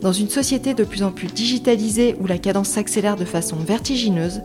[0.00, 4.42] Dans une société de plus en plus digitalisée où la cadence s'accélère de façon vertigineuse,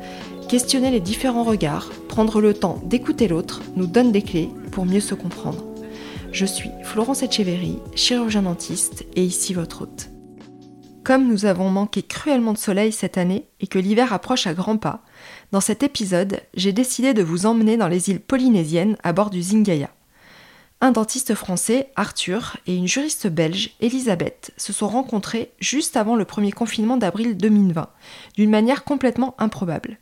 [0.49, 4.99] questionner les différents regards, prendre le temps d'écouter l'autre nous donne des clés pour mieux
[4.99, 5.63] se comprendre.
[6.31, 10.09] Je suis Florence Etcheverry, chirurgien dentiste et ici votre hôte.
[11.03, 14.77] Comme nous avons manqué cruellement de soleil cette année et que l'hiver approche à grands
[14.77, 15.03] pas,
[15.51, 19.41] dans cet épisode, j'ai décidé de vous emmener dans les îles polynésiennes à bord du
[19.41, 19.91] Zingaya.
[20.83, 26.25] Un dentiste français, Arthur, et une juriste belge, Elisabeth, se sont rencontrés juste avant le
[26.25, 27.87] premier confinement d'avril 2020,
[28.35, 29.97] d'une manière complètement improbable.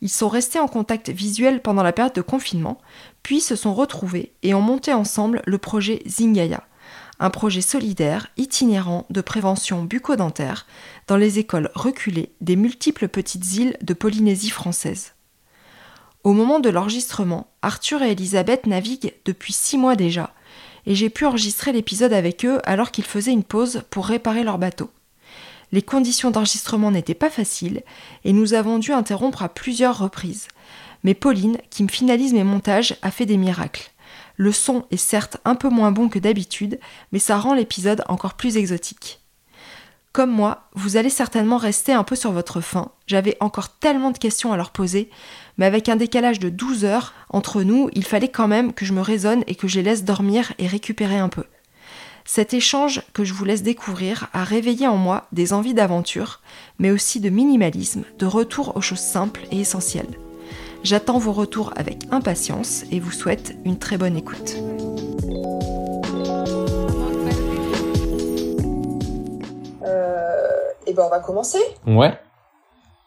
[0.00, 2.78] Ils sont restés en contact visuel pendant la période de confinement,
[3.22, 6.66] puis se sont retrouvés et ont monté ensemble le projet Zingaya,
[7.20, 10.66] un projet solidaire, itinérant de prévention bucco-dentaire
[11.08, 15.12] dans les écoles reculées des multiples petites îles de Polynésie française.
[16.26, 20.34] Au moment de l'enregistrement, Arthur et Elisabeth naviguent depuis six mois déjà,
[20.84, 24.58] et j'ai pu enregistrer l'épisode avec eux alors qu'ils faisaient une pause pour réparer leur
[24.58, 24.90] bateau.
[25.70, 27.84] Les conditions d'enregistrement n'étaient pas faciles,
[28.24, 30.48] et nous avons dû interrompre à plusieurs reprises.
[31.04, 33.92] Mais Pauline, qui me finalise mes montages, a fait des miracles.
[34.34, 36.80] Le son est certes un peu moins bon que d'habitude,
[37.12, 39.20] mais ça rend l'épisode encore plus exotique.
[40.16, 42.90] Comme moi, vous allez certainement rester un peu sur votre faim.
[43.06, 45.10] J'avais encore tellement de questions à leur poser,
[45.58, 48.92] mais avec un décalage de 12 heures entre nous, il fallait quand même que je
[48.92, 51.44] me raisonne et que je les laisse dormir et récupérer un peu.
[52.24, 56.40] Cet échange que je vous laisse découvrir a réveillé en moi des envies d'aventure,
[56.78, 60.18] mais aussi de minimalisme, de retour aux choses simples et essentielles.
[60.82, 64.56] J'attends vos retours avec impatience et vous souhaite une très bonne écoute.
[70.86, 71.58] et ben on va commencer.
[71.86, 72.16] Ouais.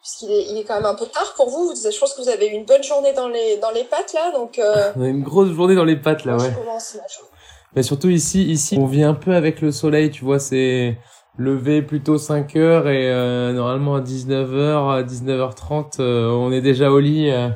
[0.02, 1.74] Puisqu'il est, il est quand même un peu tard pour vous.
[1.76, 4.32] Je pense que vous avez eu une bonne journée dans les, dans les pattes là.
[4.34, 6.52] Donc, euh, On a une grosse journée dans les pattes là, moi, ouais.
[6.52, 7.02] je commence là.
[7.10, 7.26] Je-
[7.76, 10.98] Mais surtout ici, ici, on vit un peu avec le soleil, tu vois, c'est
[11.38, 16.92] levé plutôt 5 heures et euh, normalement à 19h, à 19h30, euh, on est déjà
[16.92, 17.30] au lit.
[17.30, 17.50] euh,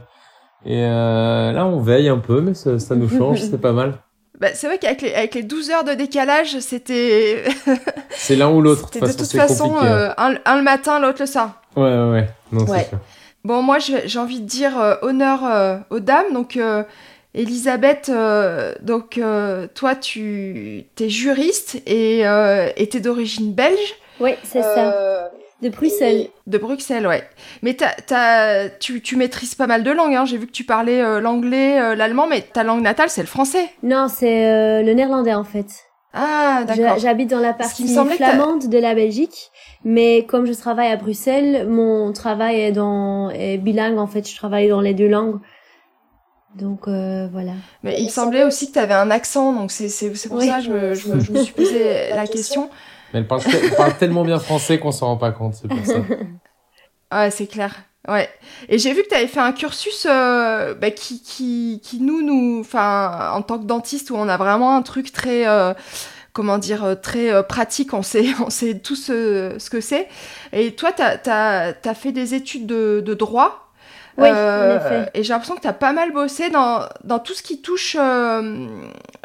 [0.65, 4.02] et euh, là, on veille un peu, mais ça, ça nous change, c'est pas mal.
[4.43, 7.45] Bah, c'est vrai qu'avec les, avec les 12 heures de décalage, c'était.
[8.09, 11.21] C'est l'un ou l'autre, de de façon, toute façon euh, un, un le matin, l'autre
[11.21, 11.61] le soir.
[11.77, 12.27] Ouais, ouais, ouais.
[12.51, 12.83] Non, Ouais.
[12.89, 12.99] sûr.
[13.45, 16.33] Bon, moi, j'ai envie de dire euh, honneur euh, aux dames.
[16.33, 16.83] Donc, euh,
[17.33, 24.35] Elisabeth, euh, donc, euh, toi, tu es juriste et euh, et t'es d'origine belge, Oui,
[24.43, 25.31] c'est ça.
[25.61, 26.27] De Bruxelles.
[26.47, 27.23] de Bruxelles, ouais.
[27.61, 30.13] Mais t'as, t'as- tu, tu maîtrises pas mal de langues.
[30.15, 30.25] Hein.
[30.25, 33.27] J'ai vu que tu parlais euh, l'anglais, euh, l'allemand, mais ta langue natale, c'est le
[33.27, 33.69] français.
[33.81, 35.67] Non, c'est euh, le néerlandais en fait.
[36.13, 36.99] Ah, d'accord.
[36.99, 39.49] J'habite dans la partie flamande de la Belgique,
[39.83, 44.29] mais comme je travaille à Bruxelles, mon travail est dans est bilingue en fait.
[44.29, 45.39] Je travaille dans les deux langues.
[46.55, 47.53] Donc euh, voilà.
[47.81, 49.87] Mais il semblait aussi que tu avais un accent, donc c'est
[50.27, 50.47] pour Oui.
[50.47, 52.69] ça que je me, je, me, je me suis posé la question.
[53.13, 55.85] Elle parle, te- elle parle tellement bien français qu'on s'en rend pas compte, c'est pour
[55.85, 55.99] ça.
[57.13, 57.83] Ouais, c'est clair.
[58.07, 58.27] Ouais.
[58.69, 62.23] Et j'ai vu que tu avais fait un cursus euh, bah, qui, qui, qui nous,
[62.23, 65.73] nous, en tant que dentiste, où on a vraiment un truc très, euh,
[66.33, 70.07] comment dire, euh, très pratique, on sait, on sait tous ce, ce que c'est.
[70.51, 73.62] Et toi, tu as, fait des études de, de droit.
[74.17, 75.09] Oui, Euh, en effet.
[75.15, 77.97] Et j'ai l'impression que tu as pas mal bossé dans, dans tout ce qui touche
[77.99, 78.67] euh,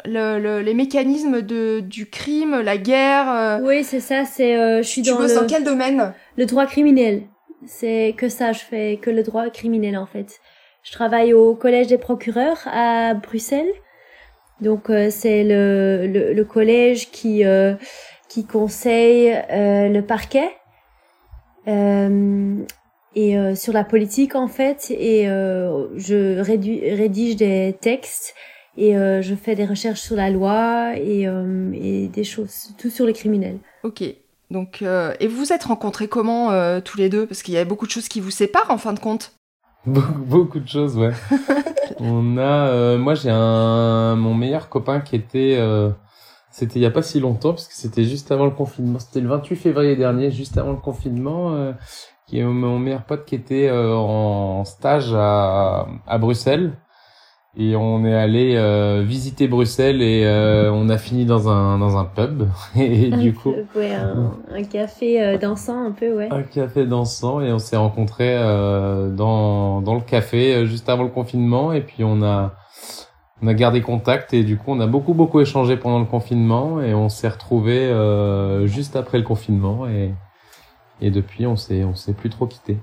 [0.05, 3.29] le, le- les mécanismes de, du crime, la guerre.
[3.31, 3.59] euh.
[3.61, 4.25] Oui, c'est ça.
[4.25, 6.13] C'est euh, je suis tu dans bosses le, dans quel domaine?
[6.37, 7.23] le droit criminel.
[7.67, 8.51] C'est que ça.
[8.51, 10.39] Je fais que le droit criminel en fait.
[10.81, 13.71] Je travaille au collège des procureurs à Bruxelles.
[14.61, 17.75] Donc euh, c'est le, le, le collège qui euh,
[18.27, 20.49] qui conseille euh, le parquet
[21.67, 22.55] euh,
[23.15, 28.35] et euh, sur la politique en fait et euh, je rédige des textes
[28.77, 32.89] et euh, je fais des recherches sur la loi et, euh, et des choses tout
[32.89, 33.57] sur les criminels.
[33.83, 34.03] Ok.
[34.51, 37.27] Donc, euh, et vous vous êtes rencontrés comment euh, tous les deux?
[37.27, 39.33] Parce qu'il y a beaucoup de choses qui vous séparent en fin de compte.
[39.85, 41.13] Beaucoup, beaucoup de choses, ouais.
[41.99, 45.89] On a, euh, moi j'ai un, mon meilleur copain qui était, euh,
[46.51, 48.99] c'était il y a pas si longtemps parce que c'était juste avant le confinement.
[48.99, 51.71] C'était le 28 février dernier, juste avant le confinement, euh,
[52.29, 56.73] qui est mon meilleur pote qui était euh, en stage à, à Bruxelles.
[57.57, 61.97] Et on est allé euh, visiter Bruxelles et euh, on a fini dans un dans
[61.97, 62.43] un pub.
[62.75, 66.29] Et, du coup ouais, un, un café euh, dansant un peu ouais.
[66.31, 71.09] Un café dansant et on s'est rencontrés euh, dans dans le café juste avant le
[71.09, 71.73] confinement.
[71.73, 72.53] Et puis on a
[73.41, 76.79] on a gardé contact et du coup on a beaucoup beaucoup échangé pendant le confinement.
[76.79, 80.13] Et on s'est retrouvés euh, juste après le confinement et
[81.01, 82.77] et depuis on s'est on s'est plus trop quitté.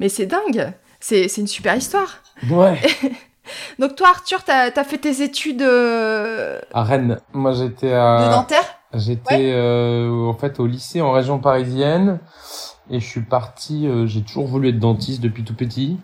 [0.00, 2.22] Mais c'est dingue, c'est c'est une super histoire.
[2.50, 2.78] Ouais.
[3.78, 7.18] Donc toi Arthur, t'as as fait tes études euh, À Rennes.
[7.32, 8.64] Moi j'étais à de Nanterre?
[8.94, 9.52] J'étais Ouais.
[9.54, 12.20] euh, en fait au lycée en région parisienne
[12.90, 13.86] et je suis parti.
[13.86, 15.98] euh, J'ai toujours voulu être dentiste depuis tout petit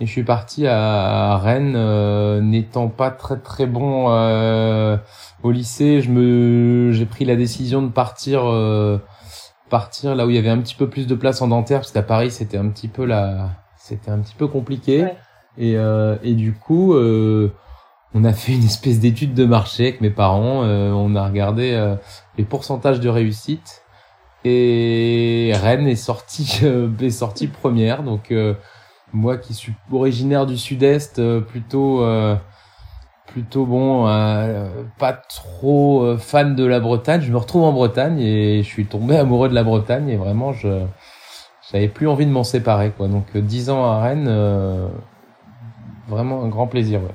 [0.00, 4.96] et je suis parti à, à Rennes, euh, n'étant pas très très bon euh,
[5.42, 6.00] au lycée.
[6.00, 8.98] Je me, j'ai pris la décision de partir, euh,
[9.78, 11.92] partir là où il y avait un petit peu plus de place en dentaire parce
[11.92, 15.16] qu'à Paris c'était un petit peu la, c'était un petit peu compliqué Ouais.
[15.58, 16.94] et euh, et du coup.
[16.94, 17.52] Euh,
[18.16, 20.62] on a fait une espèce d'étude de marché avec mes parents.
[20.62, 21.66] euh, on a regardé
[22.38, 23.82] les pourcentages de réussite
[24.44, 26.60] et Rennes est sortie
[27.00, 28.32] est sortie première donc
[29.12, 32.06] moi qui suis originaire du sud-est plutôt
[33.26, 34.68] plutôt bon euh,
[34.98, 38.86] pas trop euh, fan de la Bretagne je me retrouve en Bretagne et je suis
[38.86, 40.84] tombé amoureux de la Bretagne et vraiment je
[41.70, 44.88] j'avais plus envie de m'en séparer quoi donc euh, dix ans à Rennes euh,
[46.08, 47.14] vraiment un grand plaisir ouais.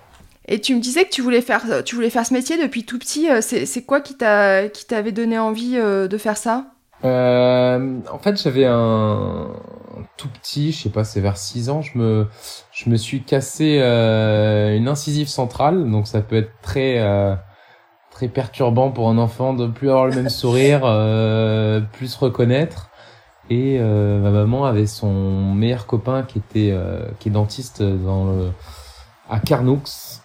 [0.51, 2.97] Et tu me disais que tu voulais faire, tu voulais faire ce métier depuis tout
[2.97, 3.27] petit.
[3.41, 6.71] C'est c'est quoi qui t'a, qui t'avait donné envie de faire ça?
[7.03, 9.49] En fait, j'avais un
[10.17, 12.27] tout petit, je sais pas, c'est vers 6 ans, je me
[12.83, 17.35] je me suis cassé euh, une incisive centrale, donc ça peut être très euh,
[18.09, 22.89] très perturbant pour un enfant de plus avoir le même sourire, euh, plus se reconnaître.
[23.49, 28.25] Et euh, ma maman avait son meilleur copain qui était euh, qui est dentiste dans
[28.25, 28.51] le
[29.29, 29.81] à Carnoux,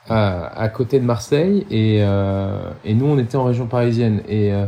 [0.09, 4.53] à, à côté de Marseille, et euh, et nous on était en région parisienne et
[4.53, 4.67] euh,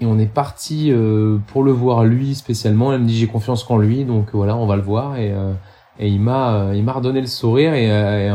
[0.00, 2.92] et on est parti euh, pour le voir lui spécialement.
[2.92, 5.16] Elle me dit j'ai confiance qu'en lui, donc voilà, on va le voir.
[5.16, 5.54] Et, euh,
[5.98, 8.32] et il m'a euh, il m'a redonné le sourire et, euh,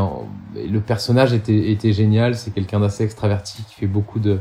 [0.55, 2.35] et le personnage était était génial.
[2.35, 4.39] C'est quelqu'un d'assez extraverti qui fait beaucoup de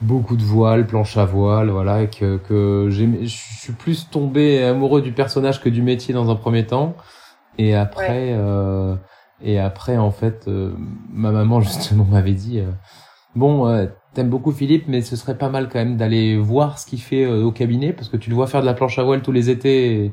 [0.00, 5.02] beaucoup de voiles, planche à voile, voilà, et que que je suis plus tombé amoureux
[5.02, 6.94] du personnage que du métier dans un premier temps.
[7.58, 8.94] Et après euh,
[9.42, 10.72] et après en fait euh,
[11.10, 12.70] ma maman justement m'avait dit euh,
[13.36, 16.86] bon euh, t'aimes beaucoup Philippe mais ce serait pas mal quand même d'aller voir ce
[16.86, 19.04] qu'il fait euh, au cabinet parce que tu le vois faire de la planche à
[19.04, 20.12] voile tous les étés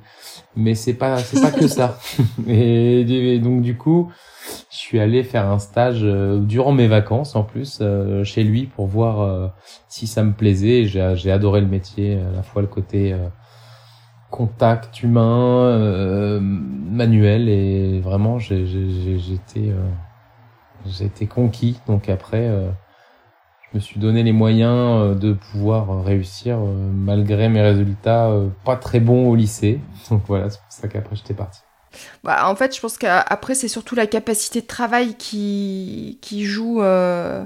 [0.56, 2.00] mais c'est pas c'est pas que ça.
[2.48, 4.12] Et, et donc du coup
[4.72, 8.66] je suis allé faire un stage euh, durant mes vacances en plus euh, chez lui
[8.68, 9.48] pour voir euh,
[9.90, 10.86] si ça me plaisait.
[10.86, 13.16] J'ai adoré le métier à la fois le côté
[14.31, 19.74] contact humain euh, manuel et vraiment j'ai j'ai- j'ai- j'étais
[21.06, 21.80] été conquis.
[21.88, 22.70] Donc après euh,
[23.74, 28.75] me suis donné les moyens euh, de pouvoir réussir euh, malgré mes résultats euh, pas
[28.78, 29.80] très bons au lycée
[30.10, 31.62] donc voilà c'est pour ça qu'après j'étais parti
[32.24, 36.81] Bah, en fait, je pense qu'après, c'est surtout la capacité de travail qui, qui joue
[36.81, 37.46] euh,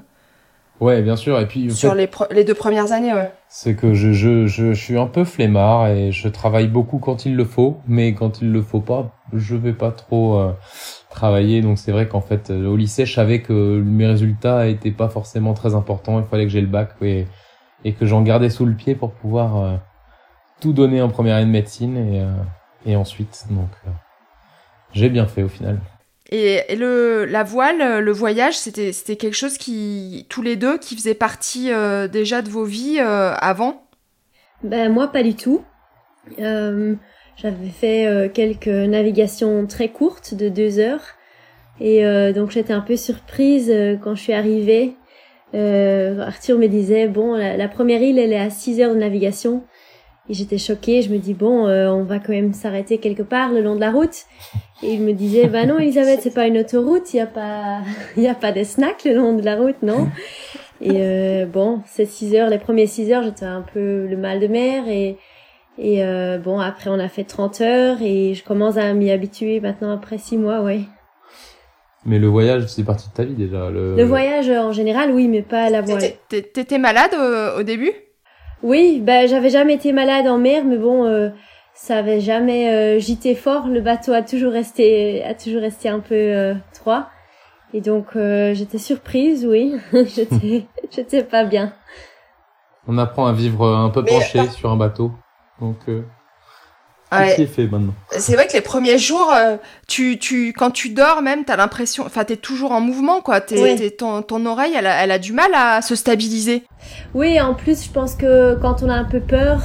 [0.80, 3.14] ouais bien sûr et puis sur fait, les, les deux premières années.
[3.14, 3.32] Ouais.
[3.50, 7.26] c'est que je, je, je, je suis un peu flemmard et je travaille beaucoup quand
[7.26, 10.52] il le faut, mais quand il le faut pas, je vais pas trop euh,
[11.18, 11.62] travailler.
[11.62, 15.10] Donc c'est vrai qu'en fait, euh, au lycée, je savais que mes résultats étaient pas
[15.10, 16.20] forcément très importants.
[16.20, 17.26] Il fallait que j'ai le bac et,
[17.84, 19.78] et que j'en gardais sous le pied pour pouvoir euh,
[20.62, 22.32] tout donner en première année de médecine et, euh,
[22.86, 23.46] et ensuite.
[23.50, 23.92] Donc euh,
[24.94, 25.80] j'ai bien fait au final.
[26.30, 30.78] Et, et le, la voile, le voyage, c'était c'était quelque chose qui, tous les deux,
[30.78, 33.74] qui faisait partie euh, déjà de vos vies euh, avant?
[34.62, 35.62] Ben moi pas du tout.
[37.38, 41.04] J'avais fait euh, quelques navigations très courtes de deux heures.
[41.80, 44.96] Et euh, donc j'étais un peu surprise euh, quand je suis arrivée.
[45.54, 49.64] Arthur me disait bon la, première île elle est à 6 heures de navigation
[50.30, 51.02] et j'étais choquée.
[51.02, 53.80] Je me dis bon euh, on va quand même s'arrêter quelque part le long de
[53.80, 54.26] la route
[54.84, 57.14] et il me disait bah non Elisabeth c'est pas une autoroute.
[57.14, 57.80] Il y a pas
[58.18, 60.10] il y a pas des snacks le long de la route non?
[60.82, 64.40] Et euh, bon, ces six heures, les premiers six heures, j'étais un peu le mal
[64.40, 64.88] de mer.
[64.88, 65.18] Et
[65.78, 69.60] et euh, bon après on a fait 30 heures et je commence à m'y habituer
[69.60, 70.82] maintenant après six mois, ouais.
[72.06, 73.70] Mais le voyage, c'est partie de ta vie déjà.
[73.70, 76.00] Le, Le voyage euh, en général, oui, mais pas à la voile.
[76.00, 77.92] T'étais- T'é- T'étais malade euh, au début?
[78.64, 81.30] Oui, ben j'avais jamais été malade en mer, mais bon, euh,
[81.76, 83.68] ça avait jamais euh, gité fort.
[83.68, 87.10] Le bateau a toujours resté, a toujours resté un peu euh, droit.
[87.74, 89.76] Et donc euh, j'étais surprise, oui,
[90.16, 91.74] j'étais, j'étais pas bien.
[92.88, 95.12] On apprend à vivre un peu penché par- sur un bateau.
[95.60, 96.04] Donc euh,
[97.12, 97.36] Ouais.
[97.36, 97.94] Tout est fait maintenant.
[98.12, 99.56] C'est vrai que les premiers jours, euh,
[99.88, 103.40] tu, tu, quand tu dors même, t'as l'impression, enfin, t'es toujours en mouvement, quoi.
[103.40, 106.64] T'es, ton, ton oreille, elle a, elle a du mal à se stabiliser.
[107.14, 109.62] Oui, en plus, je pense que quand on a un peu peur,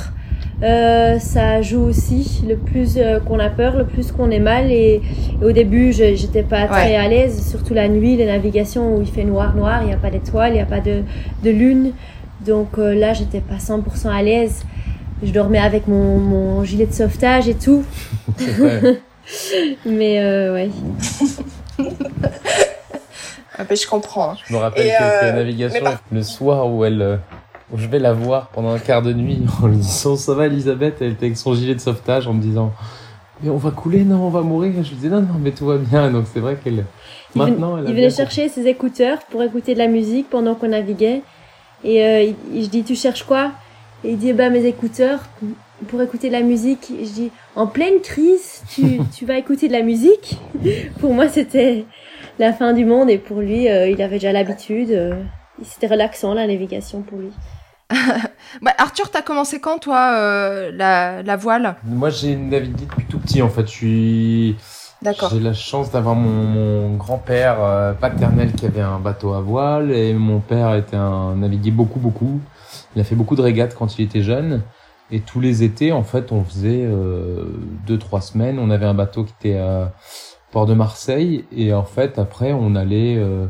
[0.63, 2.45] euh, ça joue aussi.
[2.49, 4.71] Le plus euh, qu'on a peur, le plus qu'on est mal.
[4.71, 5.01] Et,
[5.43, 9.25] au début, j'étais pas très à l'aise, surtout la nuit, les navigations où il fait
[9.25, 11.03] noir, noir, il n'y a pas d'étoiles, il n'y a pas de,
[11.43, 11.93] de lune.
[12.47, 14.65] Donc euh, là, j'étais pas 100% à l'aise.
[15.23, 17.85] Je dormais avec mon, mon, gilet de sauvetage et tout.
[19.87, 20.71] Mais euh, ouais.
[23.59, 24.31] ah, ben, je comprends.
[24.31, 24.37] Hein.
[24.47, 27.21] Je me rappelle que la euh, navigation, le soir où elle,
[27.73, 30.47] où je vais la voir pendant un quart de nuit, en lui disant ça va
[30.47, 32.73] Elisabeth, elle était avec son gilet de sauvetage en me disant
[33.43, 34.73] mais on va couler, non, on va mourir.
[34.83, 36.11] Je lui disais non, non, mais tout va bien.
[36.11, 36.85] Donc c'est vrai qu'elle.
[37.35, 41.23] Maintenant, elle il venait chercher ses écouteurs pour écouter de la musique pendant qu'on naviguait.
[41.85, 43.51] Et euh, je dis, tu cherches quoi?
[44.05, 45.21] Et il dit, bah mes écouteurs
[45.89, 46.93] pour écouter de la musique.
[46.99, 50.39] je dis, en pleine crise, tu, tu vas écouter de la musique?
[51.01, 51.85] Pour moi, c'était
[52.39, 54.91] la fin du monde et pour lui, euh, il avait déjà l'habitude.
[54.91, 55.23] Euh,
[55.63, 57.31] c'était relaxant la navigation pour lui.
[58.63, 61.77] bah, Arthur, t'as commencé quand toi euh, la, la, voile?
[61.85, 63.67] Moi, j'ai navigué depuis tout petit en fait.
[63.67, 64.57] Je suis
[65.31, 70.15] j'ai la chance d'avoir mon, grand-père euh, paternel qui avait un bateau à voile et
[70.15, 72.41] mon père était un naviguait beaucoup beaucoup.
[72.95, 74.63] Il a fait beaucoup de régates quand il était jeune.
[75.11, 77.45] Et tous les étés en fait on faisait euh,
[77.87, 78.59] deux trois semaines.
[78.59, 79.93] On avait un bateau qui était à
[80.51, 81.45] port de Marseille.
[81.55, 83.47] Et en fait après on allait euh,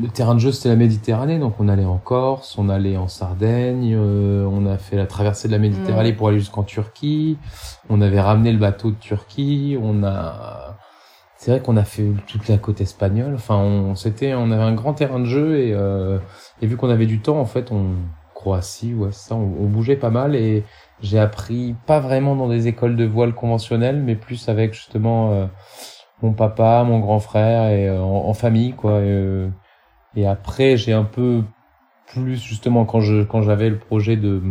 [0.00, 1.38] le terrain de jeu c'était la Méditerranée.
[1.38, 5.48] Donc on allait en Corse, on allait en Sardaigne, euh, on a fait la traversée
[5.48, 7.36] de la Méditerranée pour aller jusqu'en Turquie,
[7.90, 10.76] on avait ramené le bateau de Turquie, on a
[11.36, 14.74] c'est vrai qu'on a fait toute la côte espagnole, enfin on c'était on avait un
[14.74, 15.58] grand terrain de jeu.
[15.58, 16.18] Et euh,
[16.62, 17.96] et vu qu'on avait du temps en fait on
[18.44, 20.64] Croatie ouais ça on, bougeait pas mal et
[21.00, 25.46] j'ai appris pas vraiment dans des écoles de voile conventionnelles mais plus avec justement euh,
[26.22, 29.00] mon papa, mon grand frère et en, en, famille quoi.
[29.00, 29.48] Et,
[30.16, 31.42] et après, j'ai un peu
[32.06, 34.42] plus justement quand je quand j'avais le projet de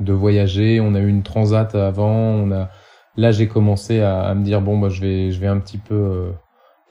[0.00, 2.70] de voyager, on a eu une transat avant, on a
[3.16, 5.78] là j'ai commencé à, à, me dire bon bah je vais je vais un petit
[5.78, 6.32] peu euh,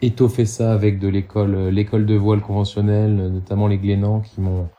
[0.01, 4.69] étoffer ça avec de l'école l'école de voile conventionnelle, notamment les Glénans qui m'ont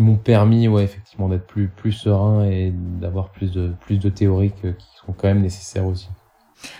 [0.00, 4.08] qui m'ont permis ouais effectivement d'être plus plus serein et d'avoir plus de plus de
[4.08, 6.08] théoriques qui sont quand même nécessaires aussi.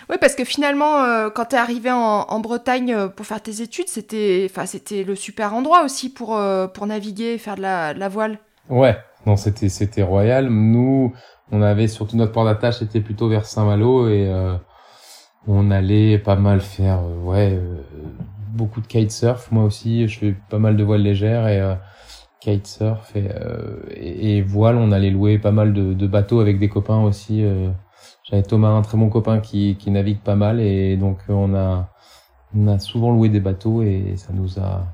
[0.09, 3.63] Oui, parce que finalement, euh, quand tu es arrivé en, Bretagne euh, pour faire tes
[3.63, 7.93] études, c'était, enfin, c'était le super endroit aussi pour euh, pour naviguer, faire de la,
[7.93, 8.37] la voile.
[8.69, 10.49] Ouais, non, c'était c'était royal.
[10.49, 11.13] Nous,
[11.51, 14.31] on avait surtout notre port d'attache était plutôt vers Saint-Malo et
[15.47, 17.59] on allait pas mal faire, ouais,
[18.53, 19.51] beaucoup de kitesurf.
[19.51, 21.59] Moi aussi, je fais pas mal de voiles légères et
[22.41, 24.75] kitesurf et, et, voile.
[24.77, 27.45] On allait louer pas mal de, de bateaux avec des copains aussi.
[28.23, 31.89] J'avais Thomas, un très bon copain qui, qui navigue pas mal et donc on a,
[32.55, 34.85] on a souvent loué des bateaux et ça nous a,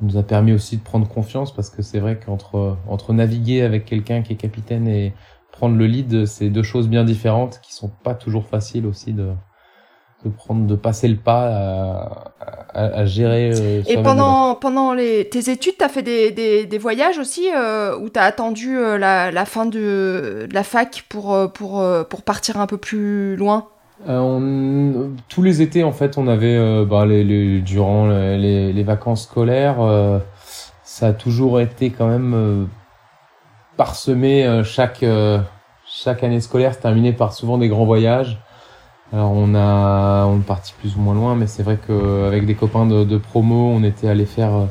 [0.00, 3.84] nous a permis aussi de prendre confiance parce que c'est vrai qu'entre entre naviguer avec
[3.84, 5.14] quelqu'un qui est capitaine et
[5.52, 9.32] prendre le lead, c'est deux choses bien différentes qui sont pas toujours faciles aussi de,
[10.24, 12.32] de prendre, de passer le pas à,
[12.74, 13.52] à, à gérer.
[13.54, 17.96] Euh, et pendant pendant les, tes études, t'as fait des, des, des, voyages aussi euh,
[17.98, 22.22] où t'as attendu euh, la, la, fin de, de, la fac pour euh, pour pour
[22.22, 23.68] partir un peu plus loin?
[24.06, 29.24] On, tous les étés en fait, on avait bah, les, les, durant les, les, vacances
[29.24, 29.78] scolaires,
[30.84, 32.68] ça a toujours été quand même
[33.76, 35.04] parsemé chaque
[35.84, 38.38] chaque année scolaire se terminait par souvent des grands voyages.
[39.12, 42.54] Alors on a on est parti plus ou moins loin, mais c'est vrai qu'avec des
[42.54, 44.66] copains de, de, promo, on était allé faire euh,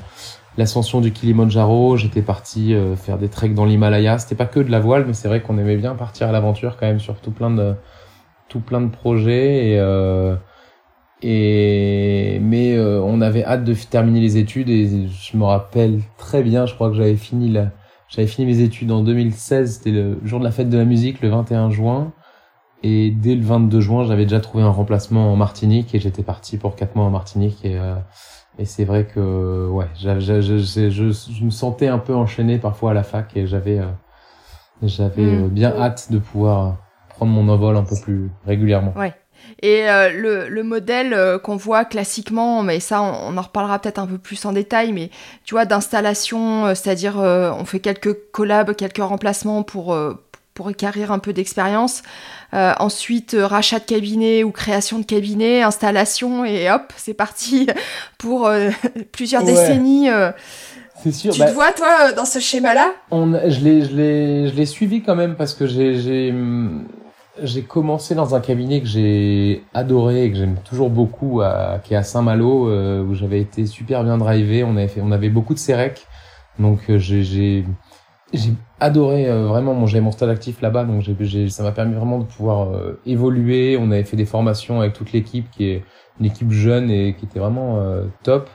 [0.57, 1.97] l'ascension du Kilimanjaro.
[1.97, 4.19] J'étais parti euh, faire des treks dans l'Himalaya.
[4.19, 6.77] C'était pas que de la voile, mais c'est vrai qu'on aimait bien partir à l'aventure
[6.77, 7.73] quand même sur tout plein de
[8.47, 10.35] tout plein de projets et euh,
[11.23, 16.67] et mais on avait hâte de terminer les études et je me rappelle très bien.
[16.67, 17.71] Je crois que j'avais fini la
[18.07, 19.77] j'avais fini mes études en 2016.
[19.77, 22.13] C'était le jour de la fête de la musique, le 21 juin.
[22.83, 26.57] Et dès le 22 juin, j'avais déjà trouvé un remplacement en Martinique et j'étais parti
[26.57, 27.59] pour quatre mois en Martinique.
[27.63, 27.95] Et, euh,
[28.59, 32.91] et c'est vrai que ouais, je, je, je, je, me sentais un peu enchaîné parfois
[32.91, 33.87] à la fac et j'avais euh,
[34.83, 35.43] j'avais mm.
[35.45, 36.77] euh, bien hâte de pouvoir
[37.09, 38.93] prendre mon envol un peu plus régulièrement.
[38.95, 39.13] Ouais.
[39.61, 44.07] Et le, le, modèle qu'on voit classiquement, mais ça on, on en reparlera peut-être un
[44.07, 45.11] peu plus en détail, mais
[45.45, 49.95] tu vois d'installation, c'est-à-dire on fait quelques collabs, quelques remplacements pour
[50.57, 52.01] pour acquérir un peu d'expérience.
[52.55, 57.67] Euh, ensuite, euh, rachat de cabinet ou création de cabinet, installation, et hop, c'est parti
[58.17, 58.71] pour euh,
[59.11, 60.09] plusieurs décennies.
[61.03, 61.31] c'est sûr.
[61.31, 62.91] Tu te bah vois, toi, dans ce schéma-là?
[63.11, 66.33] Je l'ai suivi quand même parce que j'ai
[67.43, 71.93] j'ai commencé dans un cabinet que j'ai adoré et que j'aime toujours beaucoup, à, qui
[71.93, 72.71] est à Saint-Malo,
[73.03, 74.63] où j'avais été super bien drivé.
[74.63, 76.07] On avait fait, on avait beaucoup de sérec,
[76.57, 77.63] donc j'ai
[78.33, 79.73] j'ai adoré euh, vraiment.
[79.73, 81.03] Bon, j'avais mon stade actif là-bas, donc
[81.49, 82.69] ça m'a permis vraiment de pouvoir
[83.05, 83.77] évoluer.
[83.79, 85.83] On avait fait des formations avec toute l'équipe, qui est
[86.19, 87.81] une équipe jeune et qui était vraiment
[88.23, 88.49] top.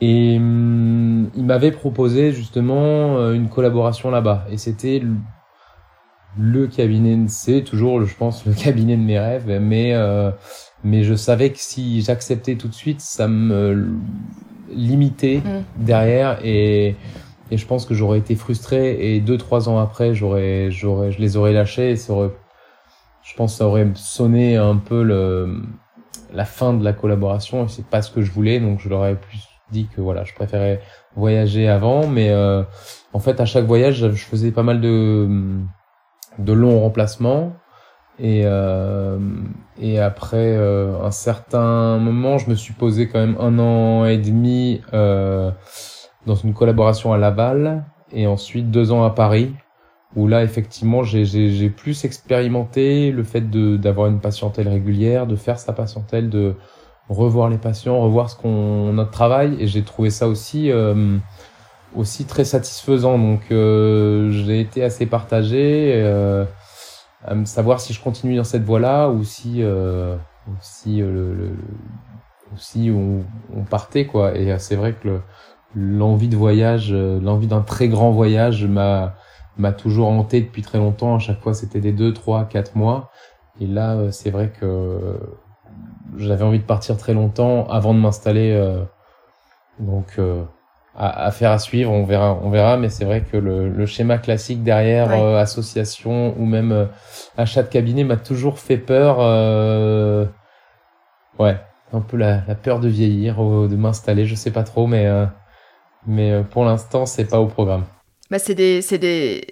[0.00, 5.02] Et hum, il m'avait proposé justement une collaboration là-bas, et c'était
[6.38, 10.30] le cabinet, c'est toujours, je pense, le cabinet de mes rêves, mais euh,
[10.84, 13.88] mais je savais que si j'acceptais tout de suite, ça me
[14.70, 15.84] limitait mm.
[15.84, 16.96] derrière et
[17.50, 21.20] et je pense que j'aurais été frustré et deux trois ans après, j'aurais j'aurais je
[21.20, 22.30] les aurais lâchés et ça aurait,
[23.22, 25.62] je pense, que ça aurait sonné un peu le
[26.32, 29.04] la fin de la collaboration et c'est pas ce que je voulais, donc je leur
[29.06, 29.40] ai plus
[29.72, 30.80] dit que voilà, je préférais
[31.16, 32.62] voyager avant, mais euh,
[33.12, 35.28] en fait à chaque voyage, je faisais pas mal de
[36.38, 37.52] de longs remplacements.
[38.22, 39.18] Et, euh,
[39.80, 44.18] et après euh, un certain moment, je me suis posé quand même un an et
[44.18, 45.50] demi euh,
[46.26, 49.54] dans une collaboration à Laval et ensuite deux ans à Paris,
[50.16, 55.72] où là effectivement j'ai plus expérimenté le fait d'avoir une patientèle régulière, de faire sa
[55.72, 56.54] patientèle, de
[57.08, 61.16] revoir les patients, revoir ce qu'on notre travail et j'ai trouvé ça aussi euh,
[61.94, 63.18] aussi très satisfaisant.
[63.18, 66.44] Donc euh, j'ai été assez partagé euh,
[67.24, 70.16] à me savoir si je continue dans cette voie-là ou si euh,
[70.60, 71.56] si euh, le,
[72.56, 73.24] si on,
[73.56, 74.36] on, partait quoi.
[74.36, 75.20] Et c'est vrai que
[75.74, 79.14] l'envie de voyage, l'envie d'un très grand voyage m'a
[79.56, 81.16] m'a toujours hanté depuis très longtemps.
[81.16, 83.10] À chaque fois, c'était des deux, trois, quatre mois.
[83.60, 85.18] Et là, c'est vrai que
[86.16, 88.58] j'avais envie de partir très longtemps avant de m'installer.
[89.78, 90.18] donc
[90.96, 94.18] à, faire à suivre, on verra, on verra, mais c'est vrai que le, le, schéma
[94.18, 96.86] classique derrière euh, association ou même euh,
[97.36, 99.16] achat de cabinet m'a toujours fait peur.
[99.20, 100.26] Euh,
[101.38, 101.58] ouais,
[101.92, 105.08] un peu la, la, peur de vieillir, de m'installer, je sais pas trop, mais
[106.06, 107.84] mais pour l'instant c'est pas au programme.
[108.30, 109.44] Bah c'est des des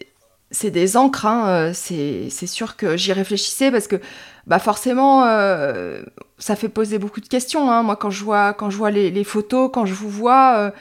[0.63, 1.73] des encres, hein.
[1.75, 3.97] c'est c'est sûr que j'y réfléchissais parce que
[4.47, 5.25] bah forcément
[6.39, 7.71] ça fait poser beaucoup de questions.
[7.71, 7.83] Hein.
[7.83, 10.73] Moi quand je vois quand je vois les photos, quand je vous vois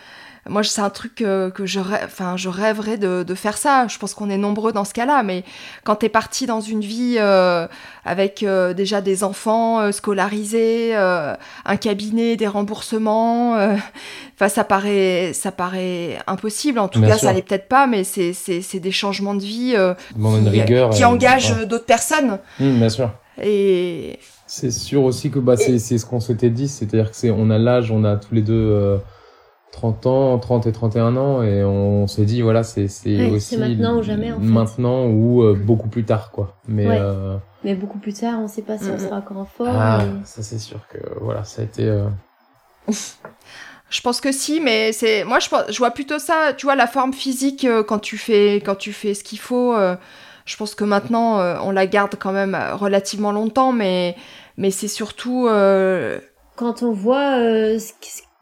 [0.50, 3.88] moi, c'est un truc que, je, rêve, enfin, je rêverais de, de, faire ça.
[3.88, 5.24] Je pense qu'on est nombreux dans ce cas-là.
[5.24, 5.44] Mais
[5.84, 7.68] quand tu es parti dans une vie euh,
[8.06, 13.54] avec euh, déjà des enfants euh, scolarisés, un cabinet, des remboursements,
[14.36, 16.80] enfin, ça paraît, ça paraît impossible.
[16.80, 19.76] En tout cas, ça l'est peut-être pas, mais c'est, c'est, des changements de vie
[20.16, 22.40] qui, rigueur, qui engagent d'autres personnes.
[22.60, 23.12] Mmh, bien sûr.
[23.42, 27.30] Et c'est sûr aussi que bah, c'est, c'est ce qu'on s'était dit, c'est-à-dire que c'est,
[27.30, 29.00] on a l'âge, on a tous les deux
[29.72, 32.86] 30 ans, 30 et 31 ans, et on s'est dit, voilà, c'est
[33.30, 34.46] aussi maintenant ou jamais, en fait.
[34.46, 36.56] Maintenant ou euh, beaucoup plus tard, quoi.
[36.68, 37.38] Mais, euh...
[37.64, 39.76] mais beaucoup plus tard, on sait pas si on sera encore en forme.
[39.76, 41.86] Ah, ça c'est sûr que, voilà, ça a été...
[41.86, 42.08] Euh,
[43.90, 46.88] je pense que si, mais c'est moi je, je vois plutôt ça, tu vois la
[46.88, 49.76] forme physique euh, quand tu fais quand tu fais ce qu'il faut.
[50.46, 54.16] je pense que maintenant on la garde quand même relativement longtemps, mais
[54.56, 55.50] mais c'est surtout
[56.56, 57.38] quand on voit
[57.78, 57.92] ce,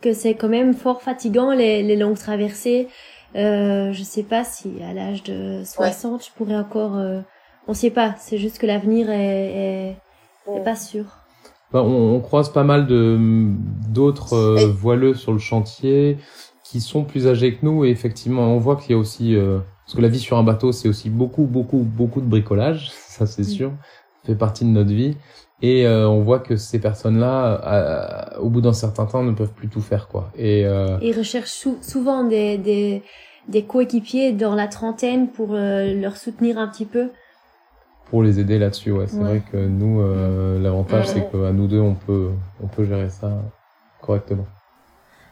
[0.06, 2.88] que c'est quand même fort fatigant les, les longues traversées.
[3.36, 6.96] Euh, je sais pas si à l'âge de 60 je pourrais encore.
[6.96, 7.22] Euh,
[7.68, 8.14] on sait pas.
[8.20, 9.98] C'est juste que l'avenir est,
[10.48, 11.06] est, pas sûr.
[11.74, 13.18] Bah, on, on, croise pas mal de
[13.90, 16.20] d'autres euh, voileux sur le chantier
[16.64, 19.60] qui sont plus âgés que nous et effectivement on voit qu'il y a aussi euh,
[19.86, 23.26] parce que la vie sur un bateau c'est aussi beaucoup beaucoup beaucoup de bricolage ça
[23.26, 23.72] c'est sûr
[24.22, 25.18] ça fait partie de notre vie
[25.68, 29.54] et euh, on voit que ces personnes-là, euh, au bout d'un certain temps, ne peuvent
[29.54, 30.30] plus tout faire, quoi.
[30.38, 31.00] Et euh...
[31.02, 33.02] ils recherchent souvent des, des,
[33.48, 37.10] des coéquipiers dans la trentaine pour euh, leur soutenir un petit peu.
[38.12, 39.08] Pour les aider là-dessus, ouais.
[39.08, 42.30] C'est vrai que nous, euh, l'avantage, c'est qu'à nous deux, on peut,
[42.62, 43.32] on peut gérer ça
[44.02, 44.46] correctement.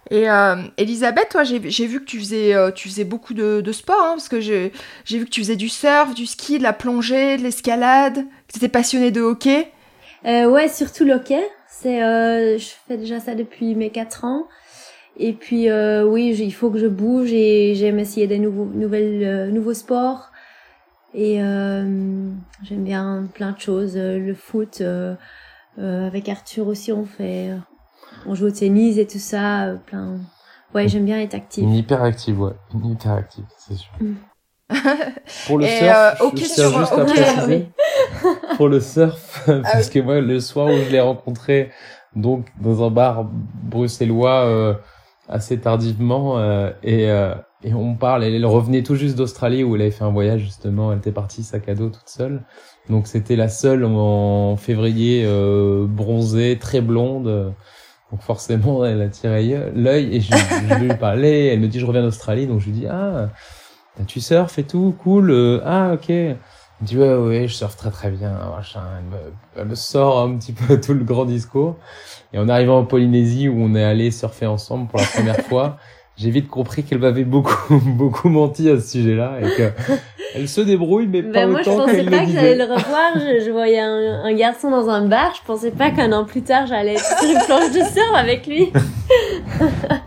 [0.10, 4.02] Et euh, Elisabeth, toi, j'ai vu que tu faisais, tu faisais beaucoup de, de sport,
[4.02, 4.72] hein, parce que j'ai
[5.08, 8.58] vu que tu faisais du surf, du ski, de la plongée, de l'escalade, que tu
[8.58, 9.68] étais passionnée de hockey.
[10.26, 11.44] Euh, ouais, surtout le hockey.
[11.68, 14.48] C'est, euh, je fais déjà ça depuis mes quatre ans.
[15.18, 19.24] Et puis euh, oui, il faut que je bouge et j'aime essayer des nouveaux, nouvelles,
[19.24, 20.32] euh, nouveaux sports.
[21.14, 21.84] Et euh,
[22.64, 23.96] j'aime bien plein de choses.
[23.96, 24.82] Le foot,
[25.78, 27.52] avec Arthur aussi, on fait,
[28.26, 29.76] on joue au tennis et tout ça.
[29.86, 30.20] Plein.
[30.74, 31.64] Ouais, j'aime bien être active.
[31.64, 32.54] Une hyper active, ouais.
[32.74, 33.92] Une hyper active, c'est sûr.
[34.00, 34.16] Mm.
[35.46, 37.68] Pour le et surf, euh, okay, sur, juste okay, à oui.
[38.58, 41.72] Pour le surf, ah, parce que moi, le soir où je l'ai rencontré,
[42.16, 43.30] donc dans un bar
[43.64, 44.74] bruxellois euh,
[45.28, 48.24] assez tardivement, euh, et, euh, et on parle.
[48.24, 50.92] Elle, revenait tout juste d'Australie où elle avait fait un voyage justement.
[50.92, 52.44] Elle était partie sac à dos toute seule.
[52.90, 57.54] Donc c'était la seule en février euh, bronzée, très blonde.
[58.12, 61.48] Donc forcément, elle a tiré l'œil et je, je lui parlais.
[61.48, 63.30] Elle me dit je reviens d'Australie, donc je lui dis ah
[64.08, 65.32] tu surfes et tout, cool.
[65.32, 66.12] Euh, ah ok.
[66.80, 68.32] Elle me dit ouais ouais, je surfe très très bien.
[68.56, 68.82] Machin.
[68.98, 71.78] Elle me, elle me sort un petit peu tout le grand discours.
[72.34, 75.78] Et en arrivant en Polynésie où on est allé surfer ensemble pour la première fois
[76.16, 79.72] j'ai vite compris qu'elle m'avait beaucoup beaucoup menti à ce sujet-là et que
[80.36, 82.56] elle se débrouille mais pas ben, autant qu'elle le Moi je pensais pas que j'allais
[82.56, 86.12] le revoir, je, je voyais un, un, garçon dans un bar, je pensais pas qu'un
[86.12, 88.72] an plus tard j'allais être sur une planche de surf avec lui.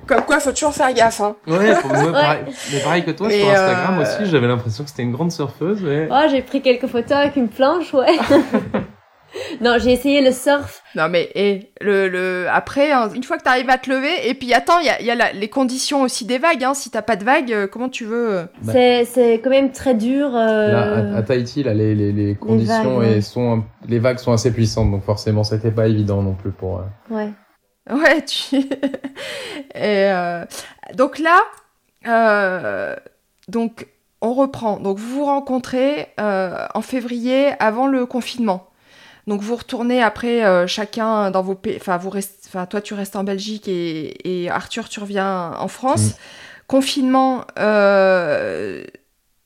[0.07, 1.37] Comme quoi, faut toujours faire gaffe hein.
[1.47, 4.03] Ouais, pour moi, pareil, mais pareil que toi mais sur Instagram euh...
[4.03, 5.83] aussi, j'avais l'impression que c'était une grande surfeuse.
[5.83, 6.09] Ouais.
[6.11, 8.07] Oh, j'ai pris quelques photos avec une planche, ouais.
[9.61, 10.83] non, j'ai essayé le surf.
[10.95, 14.29] Non, mais et le, le après, hein, une fois que tu arrives à te lever,
[14.29, 16.63] et puis attends, il y a, y a la, les conditions aussi des vagues.
[16.63, 16.75] Hein.
[16.75, 18.73] Si t'as pas de vagues, euh, comment tu veux euh bah.
[18.73, 20.29] C'est c'est quand même très dur.
[20.35, 20.73] Euh...
[20.73, 24.19] Là, à, à, Tahiti, là, les, les, les conditions les vagues, et sont les vagues
[24.19, 26.79] sont assez puissantes, donc forcément, c'était pas évident non plus pour.
[26.79, 27.15] Euh...
[27.15, 27.31] Ouais.
[27.91, 28.57] Ouais, tu.
[28.57, 28.65] et
[29.75, 30.45] euh,
[30.95, 31.41] donc là,
[32.07, 32.97] euh,
[33.49, 33.87] donc
[34.21, 34.79] on reprend.
[34.79, 38.71] Donc vous vous rencontrez en février avant le confinement.
[39.27, 41.77] Donc vous retournez après euh, chacun dans vos pays.
[41.81, 42.49] Enfin, vous restez.
[42.49, 46.11] Enfin, toi tu restes en Belgique et, et Arthur tu reviens en France.
[46.11, 46.15] Mmh.
[46.69, 47.45] Confinement.
[47.59, 48.85] Euh,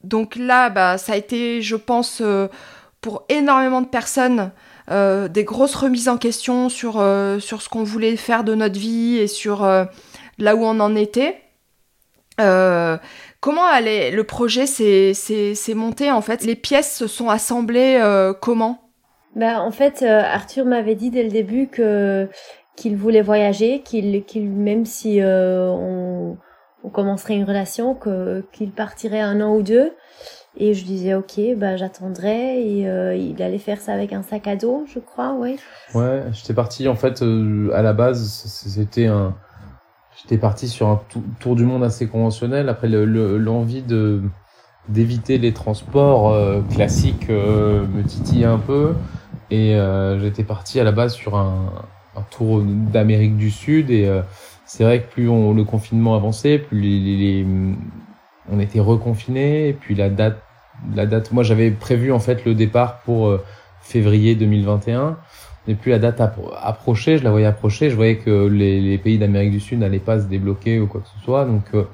[0.05, 2.48] donc là, bah, ça a été, je pense, euh,
[3.00, 4.50] pour énormément de personnes,
[4.90, 8.79] euh, des grosses remises en question sur, euh, sur ce qu'on voulait faire de notre
[8.79, 9.85] vie et sur euh,
[10.38, 11.37] là où on en était.
[12.37, 16.44] comment allait le projet s'est monté en fait?
[16.44, 18.00] Les pièces se sont assemblées
[18.40, 18.90] comment?
[19.37, 22.29] Bah, en fait, euh, Arthur m'avait dit dès le début que
[22.76, 26.37] qu'il voulait voyager, qu'il qu'il même si euh, on,
[26.83, 27.96] on commencerait une relation,
[28.53, 29.92] qu'il partirait un an ou deux.
[30.56, 32.60] Et je disais ok, bah j'attendrai.
[32.60, 35.56] Et euh, il allait faire ça avec un sac à dos, je crois, oui.
[35.94, 39.34] Ouais, j'étais parti en fait euh, à la base, c'était un,
[40.20, 41.00] j'étais parti sur un
[41.38, 42.68] tour du monde assez conventionnel.
[42.68, 44.22] Après l'envie le, de
[44.88, 48.94] d'éviter les transports euh, classiques me titillait un peu.
[49.52, 49.76] Et
[50.20, 51.72] j'étais parti à la base sur un,
[52.16, 53.90] un tour d'Amérique du Sud.
[53.90, 54.08] Et
[54.64, 57.44] c'est vrai que plus on, le confinement avançait, plus les,
[58.50, 59.68] on était reconfinés.
[59.68, 60.42] Et puis la date,
[60.94, 63.44] la date, moi j'avais prévu en fait le départ pour euh,
[63.83, 65.16] février 2021.
[65.68, 66.20] Et plus la date
[66.62, 70.18] approchait, je la voyais approcher, je voyais que les, pays d'Amérique du Sud n'allaient pas
[70.18, 71.44] se débloquer ou quoi que ce soit.
[71.44, 71.85] Donc euh,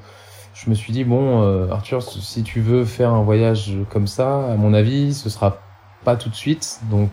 [0.54, 4.52] je me suis dit bon, euh, Arthur, si tu veux faire un voyage comme ça,
[4.52, 5.58] à mon avis, ce sera
[6.04, 6.80] pas tout de suite.
[6.90, 7.10] Donc,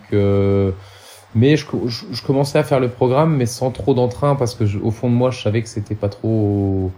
[1.36, 4.92] mais je, je, commençais à faire le programme, mais sans trop d'entrain, parce que au
[4.92, 6.92] fond de moi, je savais que c'était pas trop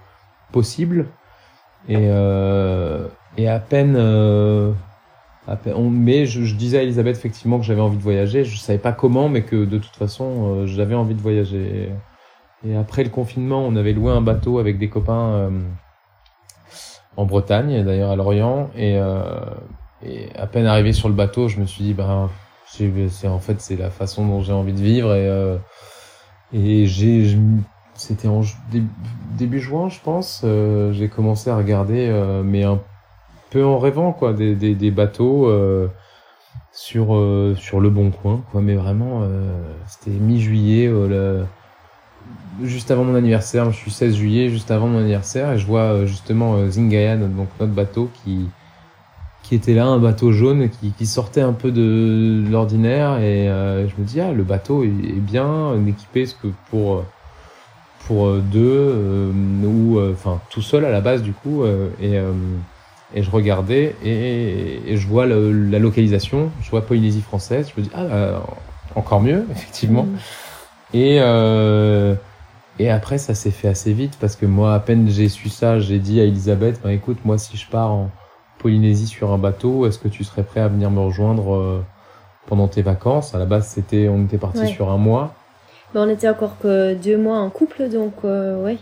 [0.51, 1.07] possible.
[1.87, 4.71] Et, euh, et à peine, euh,
[5.91, 8.43] mais je, disais à Elisabeth effectivement que j'avais envie de voyager.
[8.43, 11.91] Je savais pas comment, mais que de toute façon, euh, j'avais envie de voyager.
[12.67, 15.49] Et après le confinement, on avait loué un bateau avec des copains euh,
[17.17, 19.39] en Bretagne, d'ailleurs à Lorient, et euh,
[20.03, 22.29] et à peine arrivé sur le bateau, je me suis dit, ben,
[22.67, 25.57] c'est en fait c'est la façon dont j'ai envie de vivre et
[26.53, 27.37] et j'ai
[27.95, 28.41] c'était en
[29.37, 32.79] début, juin, je pense, euh, j'ai commencé à regarder, euh, mais un
[33.49, 35.87] peu en rêvant quoi, des, des, bateaux euh,
[36.73, 37.17] sur
[37.57, 38.61] sur le bon coin, quoi.
[38.61, 39.23] Mais vraiment,
[39.87, 40.91] c'était mi-juillet,
[42.63, 43.71] juste avant mon anniversaire.
[43.71, 47.73] Je suis 16 juillet, juste avant mon anniversaire, et je vois justement Zingayan, donc notre
[47.73, 48.47] bateau qui
[49.43, 54.05] qui était là, un bateau jaune qui, sortait un peu de l'ordinaire et je me
[54.05, 57.05] dis ah le bateau est, est bien équipé ce que pour
[58.07, 59.31] pour deux euh,
[59.63, 62.31] ou euh, enfin tout seul à la base du coup euh, et euh,
[63.13, 67.79] et je regardais et, et je vois le, la localisation, je vois Polynésie française, je
[67.79, 68.39] me dis ah euh,
[68.95, 70.95] encore mieux effectivement mmh.
[70.95, 71.15] et
[72.77, 75.79] et après ça s'est fait assez vite parce que moi à peine j'ai su ça,
[75.79, 78.11] j'ai dit à Elisabeth bah, écoute moi si je pars en
[78.65, 81.85] Polynésie sur un bateau, est-ce que tu serais prêt à venir me rejoindre euh,
[82.47, 83.35] pendant tes vacances?
[83.35, 84.65] À la base, c'était, on était parti ouais.
[84.65, 85.35] sur un mois.
[85.95, 88.77] On était encore que deux mois en couple, donc euh, oui.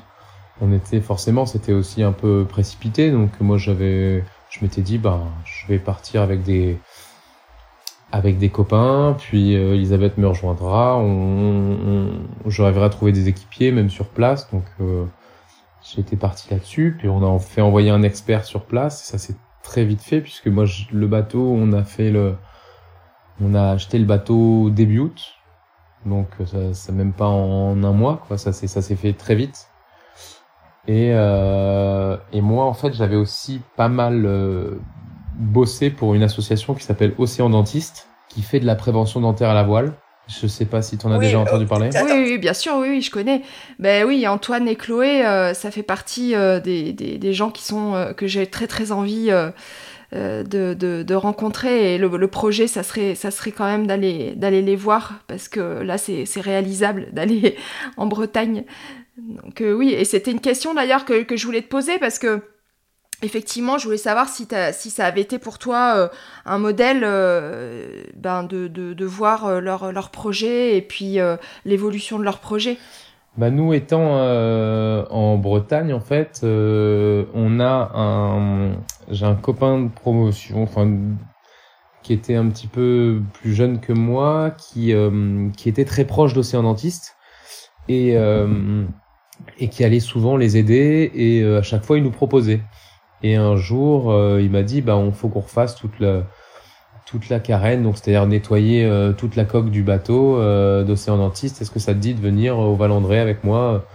[0.62, 5.21] On était forcément, c'était aussi un peu précipité, donc moi j'avais, je m'étais dit, ben,
[5.45, 6.78] je vais partir avec des,
[8.12, 12.10] avec des copains, puis euh, Elisabeth me rejoindra, on,
[12.47, 15.06] je rêverai à trouver des équipiers, même sur place, donc euh,
[15.84, 19.86] j'étais parti là-dessus, puis on a fait envoyer un expert sur place, ça s'est très
[19.86, 22.36] vite fait puisque moi le bateau on a fait le
[23.41, 25.36] on a acheté le bateau début août
[26.06, 29.36] donc ça, ça même pas en un mois quoi ça c'est ça s'est fait très
[29.36, 29.68] vite
[30.88, 34.80] Et, euh, et moi, en fait, j'avais aussi pas mal euh,
[35.36, 39.54] bossé pour une association qui s'appelle Océan Dentiste, qui fait de la prévention dentaire à
[39.54, 39.94] la voile.
[40.28, 41.89] Je sais pas si tu en as Oui, déjà euh, entendu parler.
[41.94, 43.42] Oui, oui, bien sûr, oui, oui, je connais.
[43.80, 47.63] Ben oui, Antoine et Chloé, euh, ça fait partie euh, des, des, des gens qui
[47.63, 49.52] sont euh, que j'ai très très envie euh, euh,
[50.13, 51.95] de, de, de rencontrer.
[51.95, 55.97] Et le, projet, ça serait ça serait quand même d'aller les voir parce que là,
[55.97, 57.56] c'est réalisable d'aller
[57.97, 58.65] en Bretagne.
[59.17, 62.17] Donc euh, oui, et c'était une question d'ailleurs que, que je voulais te poser parce
[62.17, 62.41] que
[63.21, 66.08] effectivement, je voulais savoir si, si ça avait été pour toi euh,
[66.45, 71.38] un modèle euh, ben de, de, de voir euh, leur, leur projet et puis euh,
[71.63, 72.78] l'évolution de leur projet.
[73.36, 78.74] Bah nous étant euh, en Bretagne en fait, euh, on a un,
[79.10, 80.88] j'ai un copain de promotion, enfin
[82.04, 86.34] qui était un petit peu plus jeune que moi, qui euh, qui était très proche
[86.36, 87.15] d'Océan Dentiste
[87.89, 88.86] et euh,
[89.58, 92.62] et qui allait souvent les aider et euh, à chaque fois il nous proposait.
[93.24, 96.28] Et un jour euh, il m'a dit bah on faut qu'on refasse toute la
[97.13, 101.62] toute la carène, donc c'est-à-dire nettoyer euh, toute la coque du bateau euh, d'Océan Dentiste.
[101.62, 103.86] Est-ce que ça te dit de venir au Valandré avec moi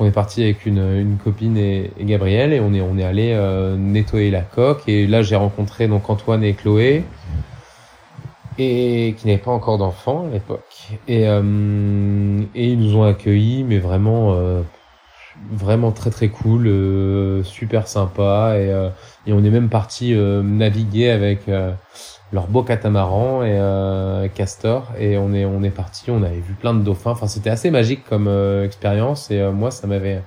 [0.00, 3.30] On est parti avec une, copine et, et Gabriel et on est on est allé
[3.32, 4.88] euh, nettoyer la coque.
[4.88, 7.04] Et là j'ai rencontré donc Antoine et Chloé
[8.58, 10.98] et qui n'avaient pas encore d'enfants à l'époque.
[11.06, 14.62] Et euh, et ils nous ont accueillis, mais vraiment euh,
[15.50, 18.88] vraiment très très cool, euh, super sympa et euh,
[19.26, 21.72] et on est même parti euh, naviguer avec euh,
[22.32, 26.54] leur beau catamaran et euh, castor et on est on est parti on avait vu
[26.54, 27.10] plein de dauphins.
[27.10, 30.22] Enfin c'était assez magique comme euh, expérience et moi ça m'avait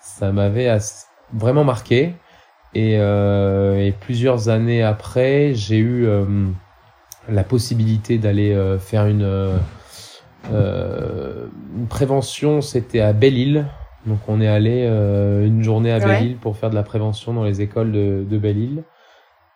[0.00, 0.76] ça m'avait
[1.32, 2.14] vraiment marqué.
[2.74, 6.08] Et, et plusieurs années après j'ai eu
[7.28, 9.58] la possibilité d'aller faire une
[10.50, 12.62] une prévention.
[12.62, 13.66] C'était à Belle-Île
[14.06, 16.06] donc on est allé euh, une journée à Ouais.
[16.06, 18.82] Belle-Île pour faire de la prévention dans les écoles de, de Belle-Île.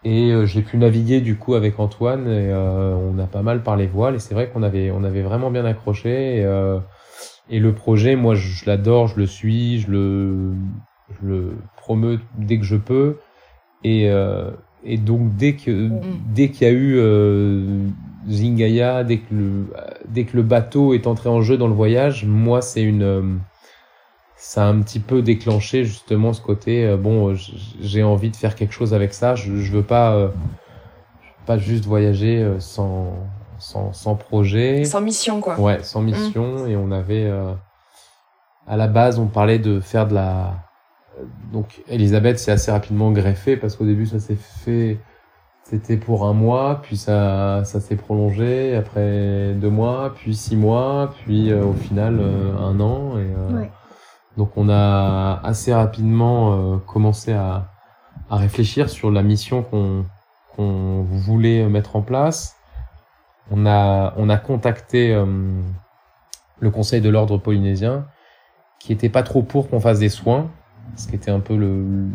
[0.04, 3.62] Et euh, j'ai pu naviguer du coup avec Antoine et euh, on a pas mal
[3.62, 6.78] parlé voile et c'est vrai qu'on avait on avait vraiment bien accroché et,
[7.50, 10.52] et le projet moi je, je l'adore je le suis je le
[11.20, 13.16] je le dès que je peux.
[13.82, 14.08] Et
[14.84, 15.90] et donc dès que
[16.32, 17.00] dès qu'il y a eu
[18.28, 19.66] Zingaya dès que le
[20.08, 23.40] dès que le bateau est entré en jeu dans le voyage moi c'est une
[24.36, 27.34] ça a un petit peu déclenché justement ce côté euh, bon euh,
[27.80, 30.28] j'ai envie de faire quelque chose avec ça je, je veux pas euh,
[31.22, 33.14] je veux pas juste voyager sans
[33.58, 35.58] sans sans projet Sans mission, quoi.
[35.58, 37.52] ouais sans mission et on avait euh,
[38.66, 40.54] à la base on parlait de faire de la
[41.52, 44.98] donc Elisabeth s'est assez rapidement greffée parce qu'au début ça s'est fait
[45.62, 51.14] c'était pour un mois puis ça ça s'est prolongé après deux mois puis six mois
[51.24, 53.70] puis euh, au final euh, un an et euh, Ouais.
[54.36, 57.70] Donc on a assez rapidement euh, commencé à,
[58.28, 62.56] réfléchir sur la mission qu'on voulait mettre en place.
[63.52, 65.26] On a on a contacté euh,
[66.58, 68.06] le Conseil de l'ordre polynésien
[68.80, 70.50] qui était pas trop pour qu'on fasse des soins,
[70.96, 72.08] ce qui était un peu le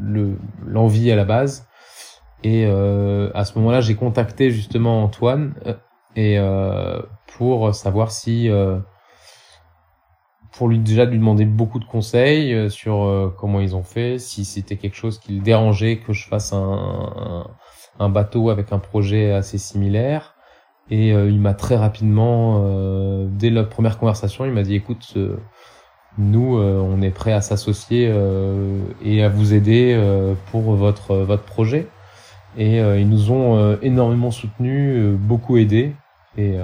[0.00, 1.66] le l'envie à la base.
[2.44, 5.74] Et euh, à ce moment-là, j'ai contacté justement Antoine euh,
[6.14, 6.38] et
[7.26, 8.48] pour savoir si
[10.52, 14.18] pour lui déjà lui demander beaucoup de conseils euh, sur euh, comment ils ont fait,
[14.18, 17.46] si c'était quelque chose qui le dérangeait que je fasse un,
[17.98, 20.34] un, bateau avec un projet assez similaire.
[20.90, 25.14] Et euh, il m'a très rapidement, euh, dès la première conversation, il m'a dit écoute,
[25.16, 25.38] euh,
[26.18, 28.12] nous, euh, on est prêt à s'associer
[29.02, 29.98] et à vous aider
[30.50, 31.88] pour votre votre projet.
[32.58, 35.94] Et ils nous ont énormément soutenus, beaucoup aidés.
[36.36, 36.58] Et